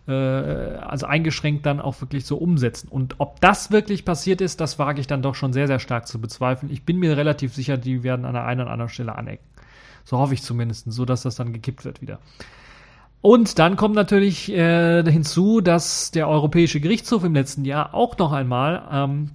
[0.06, 2.88] äh, also eingeschränkt dann auch wirklich so umsetzen.
[2.88, 6.06] Und ob das wirklich passiert ist, das wage ich dann doch schon sehr, sehr stark
[6.06, 6.70] zu bezweifeln.
[6.72, 9.44] Ich bin mir relativ sicher, die werden an der einen oder anderen Stelle anecken.
[10.04, 12.20] So hoffe ich zumindest, so dass das dann gekippt wird wieder.
[13.20, 18.32] Und dann kommt natürlich äh, hinzu, dass der Europäische Gerichtshof im letzten Jahr auch noch
[18.32, 19.30] einmal ähm,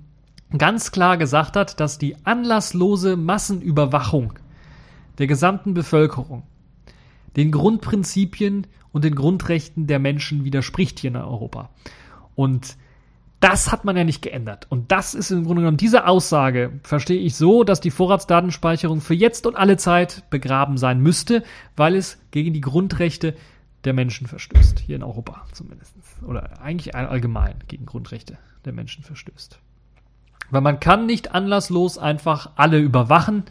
[0.57, 4.33] ganz klar gesagt hat, dass die anlasslose Massenüberwachung
[5.17, 6.43] der gesamten Bevölkerung
[7.35, 11.69] den Grundprinzipien und den Grundrechten der Menschen widerspricht hier in Europa.
[12.35, 12.77] Und
[13.39, 14.67] das hat man ja nicht geändert.
[14.69, 19.15] Und das ist im Grunde genommen diese Aussage, verstehe ich so, dass die Vorratsdatenspeicherung für
[19.15, 21.43] jetzt und alle Zeit begraben sein müsste,
[21.75, 23.35] weil es gegen die Grundrechte
[23.85, 24.79] der Menschen verstößt.
[24.79, 25.95] Hier in Europa zumindest.
[26.25, 29.59] Oder eigentlich allgemein gegen Grundrechte der Menschen verstößt.
[30.49, 33.43] Weil man kann nicht anlasslos einfach alle überwachen,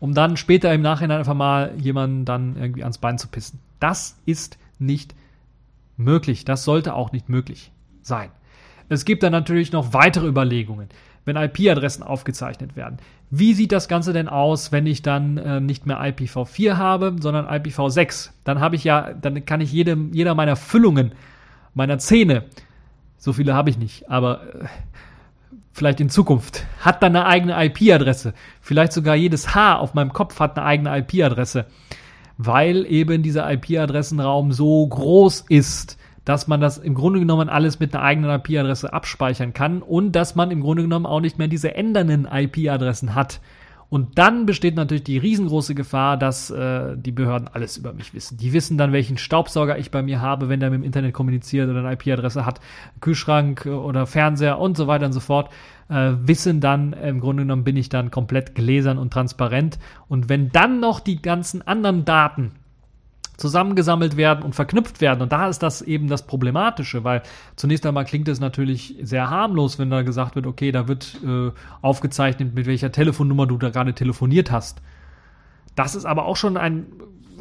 [0.00, 3.60] um dann später im Nachhinein einfach mal jemanden dann irgendwie ans Bein zu pissen.
[3.80, 5.14] Das ist nicht
[5.96, 6.44] möglich.
[6.44, 8.30] Das sollte auch nicht möglich sein.
[8.88, 10.88] Es gibt dann natürlich noch weitere Überlegungen
[11.24, 12.98] wenn IP-Adressen aufgezeichnet werden.
[13.30, 17.46] Wie sieht das Ganze denn aus, wenn ich dann äh, nicht mehr IPv4 habe, sondern
[17.46, 18.30] IPv6?
[18.44, 21.12] Dann habe ich ja, dann kann ich jede, jeder meiner Füllungen,
[21.74, 22.44] meiner Zähne,
[23.16, 24.66] so viele habe ich nicht, aber äh,
[25.72, 28.34] vielleicht in Zukunft, hat dann eine eigene IP-Adresse.
[28.60, 31.66] Vielleicht sogar jedes Haar auf meinem Kopf hat eine eigene IP-Adresse,
[32.38, 37.94] weil eben dieser IP-Adressenraum so groß ist, dass man das im Grunde genommen alles mit
[37.94, 41.74] einer eigenen IP-Adresse abspeichern kann und dass man im Grunde genommen auch nicht mehr diese
[41.74, 43.40] ändernden IP-Adressen hat.
[43.90, 48.36] Und dann besteht natürlich die riesengroße Gefahr, dass äh, die Behörden alles über mich wissen.
[48.36, 51.68] Die wissen dann, welchen Staubsauger ich bei mir habe, wenn der mit dem Internet kommuniziert
[51.68, 52.60] oder eine IP-Adresse hat,
[53.00, 55.50] Kühlschrank oder Fernseher und so weiter und so fort.
[55.88, 59.78] Äh, wissen dann, im Grunde genommen bin ich dann komplett gläsern und transparent.
[60.08, 62.52] Und wenn dann noch die ganzen anderen Daten
[63.36, 65.22] zusammengesammelt werden und verknüpft werden.
[65.22, 67.22] Und da ist das eben das Problematische, weil
[67.56, 71.50] zunächst einmal klingt es natürlich sehr harmlos, wenn da gesagt wird, okay, da wird äh,
[71.82, 74.80] aufgezeichnet, mit welcher Telefonnummer du da gerade telefoniert hast.
[75.74, 76.86] Das ist aber auch schon ein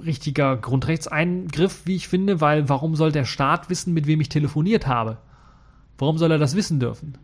[0.04, 4.88] richtiger Grundrechtseingriff, wie ich finde, weil warum soll der Staat wissen, mit wem ich telefoniert
[4.88, 5.18] habe?
[5.98, 7.18] Warum soll er das wissen dürfen?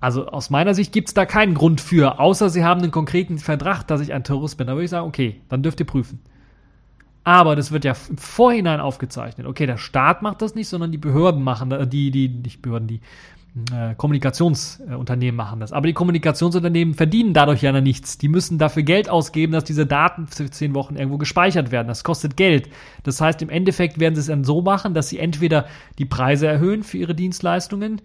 [0.00, 3.38] Also aus meiner Sicht gibt es da keinen Grund für, außer sie haben einen konkreten
[3.38, 4.66] Verdacht, dass ich ein Terrorist bin.
[4.66, 6.20] Da würde ich sagen, okay, dann dürft ihr prüfen.
[7.24, 9.46] Aber das wird ja im Vorhinein aufgezeichnet.
[9.46, 12.86] Okay, der Staat macht das nicht, sondern die Behörden machen, das, die, die, nicht Behörden,
[12.86, 13.00] die
[13.72, 15.72] äh, Kommunikationsunternehmen machen das.
[15.72, 18.18] Aber die Kommunikationsunternehmen verdienen dadurch ja nichts.
[18.18, 21.88] Die müssen dafür Geld ausgeben, dass diese Daten für zehn Wochen irgendwo gespeichert werden.
[21.88, 22.68] Das kostet Geld.
[23.02, 25.66] Das heißt, im Endeffekt werden sie es dann so machen, dass sie entweder
[25.98, 28.02] die Preise erhöhen für ihre Dienstleistungen,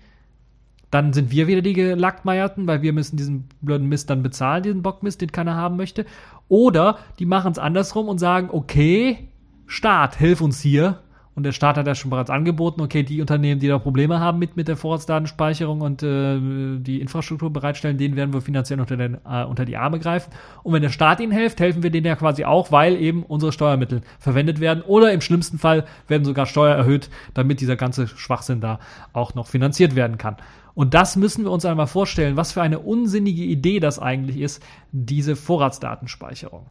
[0.92, 4.84] dann sind wir wieder die Gelackmeierten, weil wir müssen diesen blöden Mist dann bezahlen, diesen
[4.84, 6.06] Bockmist, den keiner haben möchte.
[6.48, 9.30] Oder die machen es andersrum und sagen, okay,
[9.68, 11.00] Staat, hilf uns hier
[11.34, 14.38] und der Staat hat ja schon bereits angeboten, okay, die Unternehmen, die da Probleme haben
[14.38, 16.38] mit, mit der Vorratsdatenspeicherung und äh,
[16.80, 20.30] die Infrastruktur bereitstellen, denen werden wir finanziell unter, den, äh, unter die Arme greifen.
[20.64, 23.54] Und wenn der Staat ihnen hilft, helfen wir denen ja quasi auch, weil eben unsere
[23.54, 24.84] Steuermittel verwendet werden.
[24.84, 28.80] Oder im schlimmsten Fall werden sogar Steuer erhöht, damit dieser ganze Schwachsinn da
[29.14, 30.36] auch noch finanziert werden kann.
[30.74, 34.64] Und das müssen wir uns einmal vorstellen, was für eine unsinnige Idee das eigentlich ist,
[34.92, 36.68] diese Vorratsdatenspeicherung.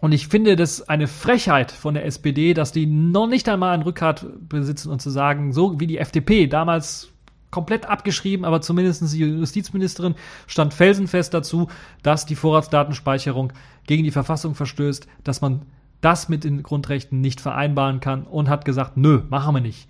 [0.00, 3.82] Und ich finde das eine Frechheit von der SPD, dass die noch nicht einmal ein
[3.82, 7.10] Rückgrat besitzen und zu sagen, so wie die FDP damals
[7.50, 11.68] komplett abgeschrieben, aber zumindest die Justizministerin stand felsenfest dazu,
[12.02, 13.52] dass die Vorratsdatenspeicherung
[13.86, 15.62] gegen die Verfassung verstößt, dass man
[16.00, 19.88] das mit den Grundrechten nicht vereinbaren kann und hat gesagt, nö, machen wir nicht.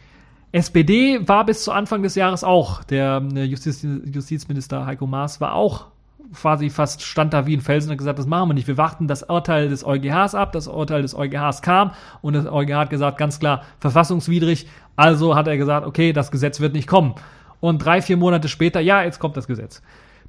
[0.54, 5.54] SPD war bis zu Anfang des Jahres auch, der äh, Justiz, Justizminister Heiko Maas war
[5.54, 5.86] auch
[6.32, 8.68] quasi fast stand da wie ein Felsen und hat gesagt, das machen wir nicht.
[8.68, 10.52] Wir warten das Urteil des EuGHs ab.
[10.52, 11.90] Das Urteil des EuGHs kam
[12.22, 14.68] und das EuGH hat gesagt, ganz klar, verfassungswidrig.
[14.94, 17.16] Also hat er gesagt, okay, das Gesetz wird nicht kommen.
[17.58, 19.82] Und drei, vier Monate später, ja, jetzt kommt das Gesetz.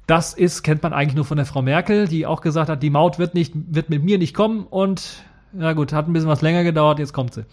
[0.08, 2.90] Das ist, kennt man eigentlich nur von der Frau Merkel, die auch gesagt hat, die
[2.90, 5.22] Maut wird nicht, wird mit mir nicht kommen und,
[5.52, 7.44] na gut, hat ein bisschen was länger gedauert, jetzt kommt sie.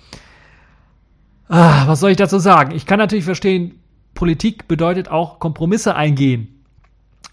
[1.48, 2.74] Ah, was soll ich dazu sagen?
[2.74, 3.80] Ich kann natürlich verstehen,
[4.14, 6.64] Politik bedeutet auch Kompromisse eingehen.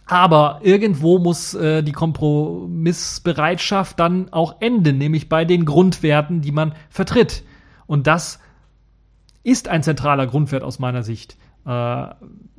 [0.07, 6.75] Aber irgendwo muss äh, die Kompromissbereitschaft dann auch enden, nämlich bei den Grundwerten, die man
[6.89, 7.45] vertritt.
[7.87, 8.41] Und das
[9.45, 11.37] ist ein zentraler Grundwert aus meiner Sicht.
[11.65, 12.07] Äh,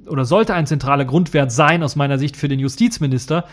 [0.07, 3.43] oder sollte ein zentraler Grundwert sein aus meiner Sicht für den Justizminister.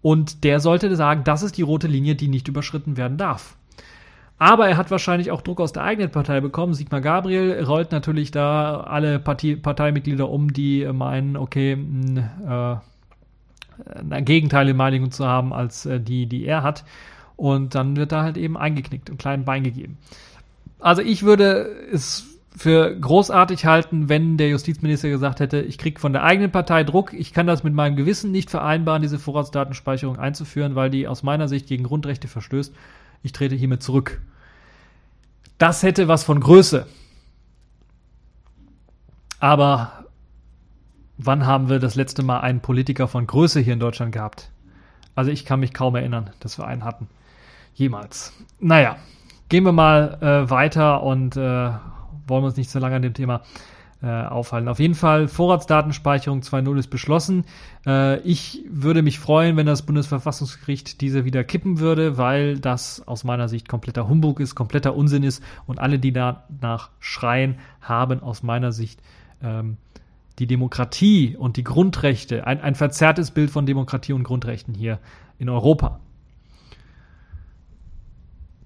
[0.00, 3.56] Und der sollte sagen, das ist die rote Linie, die nicht überschritten werden darf.
[4.38, 6.74] Aber er hat wahrscheinlich auch Druck aus der eigenen Partei bekommen.
[6.74, 12.94] Sigmar Gabriel rollt natürlich da alle Partie, Parteimitglieder um, die meinen, okay, mh, äh,
[13.98, 16.84] eine gegenteilige Meinung zu haben als äh, die, die er hat.
[17.36, 19.98] Und dann wird da halt eben eingeknickt und kleinen Bein gegeben.
[20.78, 26.12] Also ich würde es für großartig halten, wenn der Justizminister gesagt hätte, ich kriege von
[26.12, 30.76] der eigenen Partei Druck, ich kann das mit meinem Gewissen nicht vereinbaren, diese Vorratsdatenspeicherung einzuführen,
[30.76, 32.72] weil die aus meiner Sicht gegen Grundrechte verstößt.
[33.24, 34.20] Ich trete hiermit zurück.
[35.56, 36.86] Das hätte was von Größe.
[39.40, 40.04] Aber
[41.16, 44.50] wann haben wir das letzte Mal einen Politiker von Größe hier in Deutschland gehabt?
[45.14, 47.08] Also ich kann mich kaum erinnern, dass wir einen hatten.
[47.74, 48.34] Jemals.
[48.60, 48.98] Naja,
[49.48, 51.70] gehen wir mal äh, weiter und äh,
[52.26, 53.40] wollen uns nicht so lange an dem Thema
[54.04, 54.68] äh, aufhalten.
[54.68, 57.46] Auf jeden Fall, Vorratsdatenspeicherung 2.0 ist beschlossen.
[57.86, 63.24] Äh, ich würde mich freuen, wenn das Bundesverfassungsgericht diese wieder kippen würde, weil das aus
[63.24, 68.42] meiner Sicht kompletter Humbug ist, kompletter Unsinn ist und alle, die danach schreien, haben aus
[68.42, 69.00] meiner Sicht
[69.42, 69.78] ähm,
[70.38, 74.98] die Demokratie und die Grundrechte, ein, ein verzerrtes Bild von Demokratie und Grundrechten hier
[75.38, 76.00] in Europa.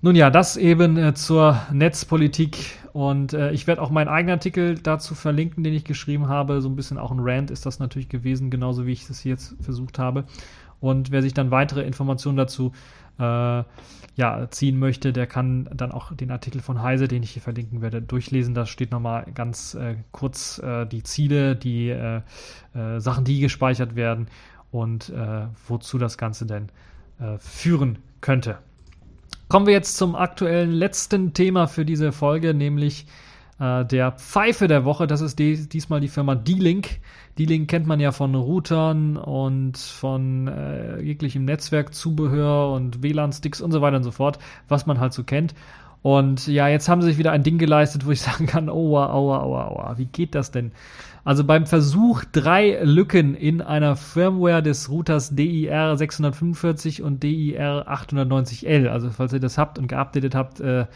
[0.01, 2.57] Nun ja, das eben äh, zur Netzpolitik
[2.99, 6.61] und äh, ich werde auch meinen eigenen Artikel dazu verlinken, den ich geschrieben habe.
[6.61, 9.55] So ein bisschen auch ein Rant ist das natürlich gewesen, genauso wie ich es jetzt
[9.61, 10.25] versucht habe.
[10.81, 12.73] Und wer sich dann weitere Informationen dazu
[13.21, 17.43] äh, ja, ziehen möchte, der kann dann auch den Artikel von Heise, den ich hier
[17.43, 18.53] verlinken werde, durchlesen.
[18.55, 22.23] Da steht nochmal ganz äh, kurz äh, die Ziele, die äh,
[22.75, 24.27] äh, Sachen, die gespeichert werden
[24.73, 26.67] und äh, wozu das Ganze denn
[27.39, 28.59] führen könnte.
[29.49, 33.07] Kommen wir jetzt zum aktuellen letzten Thema für diese Folge, nämlich
[33.59, 35.07] äh, der Pfeife der Woche.
[35.07, 37.01] Das ist die, diesmal die Firma D-Link.
[37.39, 43.81] D-Link kennt man ja von Routern und von äh, jeglichem Netzwerkzubehör und WLAN-Sticks und so
[43.81, 44.39] weiter und so fort,
[44.69, 45.55] was man halt so kennt.
[46.03, 49.11] Und ja, jetzt haben sie sich wieder ein Ding geleistet, wo ich sagen kann, aua,
[49.13, 50.73] aua, aua, aua, wie geht das denn?
[51.25, 58.89] Also beim Versuch, drei Lücken in einer Firmware des Routers DIR 645 und DIR 890L,
[58.89, 60.87] also falls ihr das habt und geupdatet habt, äh,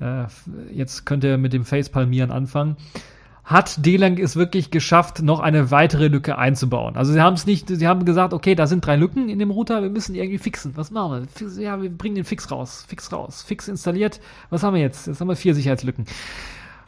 [0.00, 0.26] äh,
[0.72, 2.76] jetzt könnt ihr mit dem Facepalmieren anfangen,
[3.44, 6.96] hat D-Lang es wirklich geschafft, noch eine weitere Lücke einzubauen.
[6.96, 9.50] Also sie haben es nicht, sie haben gesagt, okay, da sind drei Lücken in dem
[9.50, 10.72] Router, wir müssen irgendwie fixen.
[10.76, 11.62] Was machen wir?
[11.62, 14.20] Ja, wir bringen den Fix raus, Fix raus, Fix installiert.
[14.48, 15.06] Was haben wir jetzt?
[15.06, 16.06] Jetzt haben wir vier Sicherheitslücken.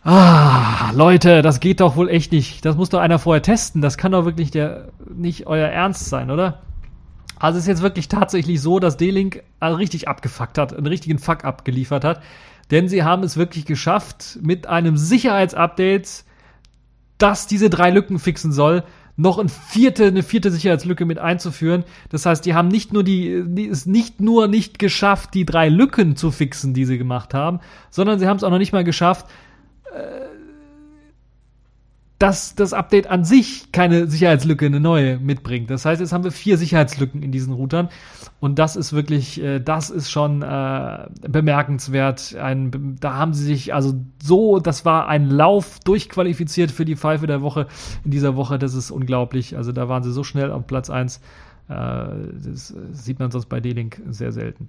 [0.03, 2.65] Ah, Leute, das geht doch wohl echt nicht.
[2.65, 3.83] Das muss doch einer vorher testen.
[3.83, 6.62] Das kann doch wirklich der, nicht euer Ernst sein, oder?
[7.39, 11.45] Also es ist jetzt wirklich tatsächlich so, dass D-Link richtig abgefuckt hat, einen richtigen Fuck
[11.45, 12.23] abgeliefert hat
[12.70, 16.24] denn sie haben es wirklich geschafft, mit einem Sicherheitsupdate,
[17.18, 18.84] das diese drei Lücken fixen soll,
[19.16, 21.84] noch ein vierte, eine vierte Sicherheitslücke mit einzuführen.
[22.10, 25.68] Das heißt, die haben nicht nur die, die es nicht nur nicht geschafft, die drei
[25.70, 27.60] Lücken zu fixen, die sie gemacht haben,
[27.90, 29.26] sondern sie haben es auch noch nicht mal geschafft,
[29.94, 30.35] äh,
[32.18, 35.70] dass das Update an sich keine Sicherheitslücke, eine neue mitbringt.
[35.70, 37.90] Das heißt, jetzt haben wir vier Sicherheitslücken in diesen Routern
[38.40, 42.34] und das ist wirklich, äh, das ist schon äh, bemerkenswert.
[42.36, 47.26] Ein, da haben sie sich also so, das war ein Lauf durchqualifiziert für die Pfeife
[47.26, 47.66] der Woche
[48.05, 48.59] in dieser Woche.
[48.59, 49.56] Das ist unglaublich.
[49.56, 51.18] Also da waren sie so schnell auf Platz eins.
[51.68, 54.68] Äh, das sieht man sonst bei D-Link sehr selten.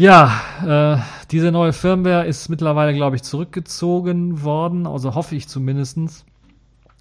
[0.00, 6.24] Ja, äh, diese neue Firmware ist mittlerweile, glaube ich, zurückgezogen worden, also hoffe ich zumindestens.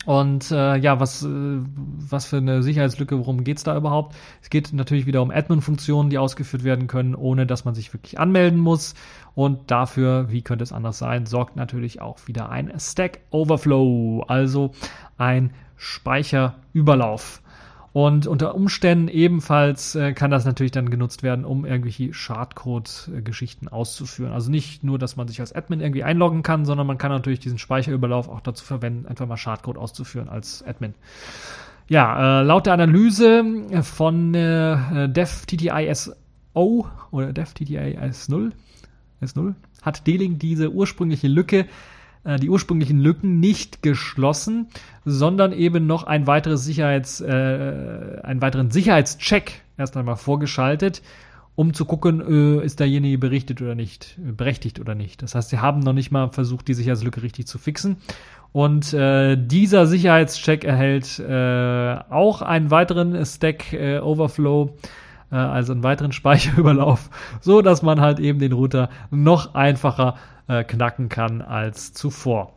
[0.06, 4.18] Und äh, ja, was, äh, was für eine Sicherheitslücke, worum geht's da überhaupt?
[4.42, 8.20] Es geht natürlich wieder um Admin-Funktionen, die ausgeführt werden können, ohne dass man sich wirklich
[8.20, 8.96] anmelden muss.
[9.34, 14.72] Und dafür, wie könnte es anders sein, sorgt natürlich auch wieder ein Stack Overflow, also
[15.18, 17.42] ein Speicherüberlauf.
[17.92, 24.32] Und unter Umständen ebenfalls äh, kann das natürlich dann genutzt werden, um irgendwelche Schadcode-Geschichten auszuführen.
[24.32, 27.40] Also nicht nur, dass man sich als Admin irgendwie einloggen kann, sondern man kann natürlich
[27.40, 30.94] diesen Speicherüberlauf auch dazu verwenden, einfach mal Schadcode auszuführen als Admin.
[31.88, 33.44] Ja, äh, laut der Analyse
[33.82, 36.14] von äh, DevTTISO
[37.12, 38.52] oder DevTTIS0
[39.22, 41.66] S0 hat D-Link diese ursprüngliche Lücke
[42.26, 44.68] die ursprünglichen Lücken nicht geschlossen,
[45.06, 51.02] sondern eben noch ein weiteres Sicherheits, äh, einen weiteren Sicherheitscheck erst einmal vorgeschaltet,
[51.56, 55.22] um zu gucken, äh, ist derjenige berichtet oder nicht, äh, berechtigt oder nicht.
[55.22, 57.98] Das heißt, sie haben noch nicht mal versucht, die Sicherheitslücke richtig zu fixen.
[58.52, 64.78] Und äh, dieser Sicherheitscheck erhält äh, auch einen weiteren Stack äh, Overflow,
[65.32, 67.10] äh, also einen weiteren Speicherüberlauf,
[67.42, 70.16] so dass man halt eben den Router noch einfacher
[70.50, 72.54] äh, knacken kann als zuvor.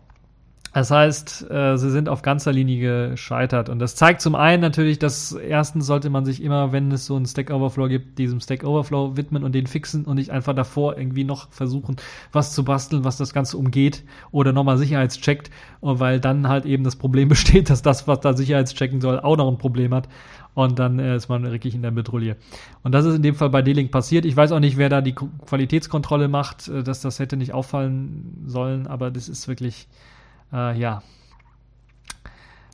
[0.75, 3.69] Das heißt, äh, sie sind auf ganzer Linie gescheitert.
[3.69, 7.15] Und das zeigt zum einen natürlich, dass erstens sollte man sich immer, wenn es so
[7.15, 10.97] einen Stack Overflow gibt, diesem Stack Overflow widmen und den fixen und nicht einfach davor
[10.97, 11.97] irgendwie noch versuchen,
[12.33, 15.51] was zu basteln, was das Ganze umgeht oder nochmal sicherheitscheckt,
[15.83, 19.49] weil dann halt eben das Problem besteht, dass das, was da sicherheitschecken soll, auch noch
[19.49, 20.09] ein Problem hat
[20.55, 22.37] und dann äh, ist man wirklich in der Betrouille.
[22.83, 24.25] Und das ist in dem Fall bei D-Link passiert.
[24.25, 28.45] Ich weiß auch nicht, wer da die Qualitätskontrolle macht, äh, dass das hätte nicht auffallen
[28.47, 29.89] sollen, aber das ist wirklich,
[30.53, 31.03] äh, ja.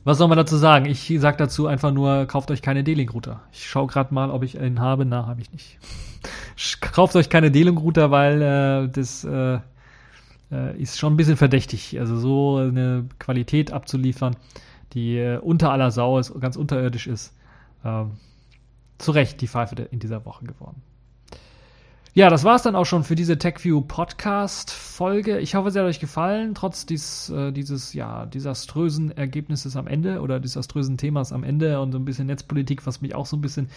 [0.03, 0.85] Was soll man dazu sagen?
[0.85, 3.41] Ich sag dazu einfach nur, kauft euch keine D-Link-Router.
[3.51, 5.05] Ich schaue gerade mal, ob ich einen habe.
[5.05, 5.77] Na, habe ich nicht.
[6.81, 9.59] kauft euch keine D-Link-Router, weil äh, das äh,
[10.51, 11.99] äh, ist schon ein bisschen verdächtig.
[11.99, 14.35] Also so eine Qualität abzuliefern,
[14.93, 17.33] die unter aller Sau ist, ganz unterirdisch ist,
[17.83, 18.11] ähm,
[18.97, 20.81] zu Recht die Pfeife in dieser Woche geworden.
[22.15, 25.37] Ja, das war es dann auch schon für diese TechView Podcast Folge.
[25.39, 30.19] Ich hoffe, sie hat euch gefallen, trotz dies, äh, dieses ja desaströsen Ergebnisses am Ende
[30.19, 33.41] oder desaströsen Themas am Ende und so ein bisschen Netzpolitik, was mich auch so ein
[33.41, 33.69] bisschen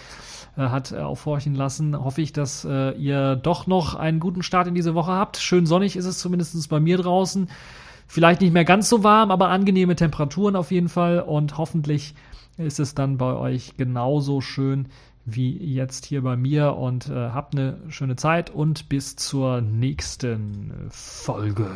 [0.57, 1.97] äh, hat äh, aufhorchen lassen.
[2.03, 5.37] Hoffe ich, dass äh, ihr doch noch einen guten Start in diese Woche habt.
[5.37, 7.51] Schön sonnig ist es zumindest bei mir draußen.
[8.09, 12.15] Vielleicht nicht mehr ganz so warm, aber angenehme Temperaturen auf jeden Fall und hoffentlich
[12.57, 14.89] ist es dann bei euch genauso schön
[15.25, 20.73] wie jetzt hier bei mir und äh, habt eine schöne Zeit und bis zur nächsten
[20.91, 21.71] Folge.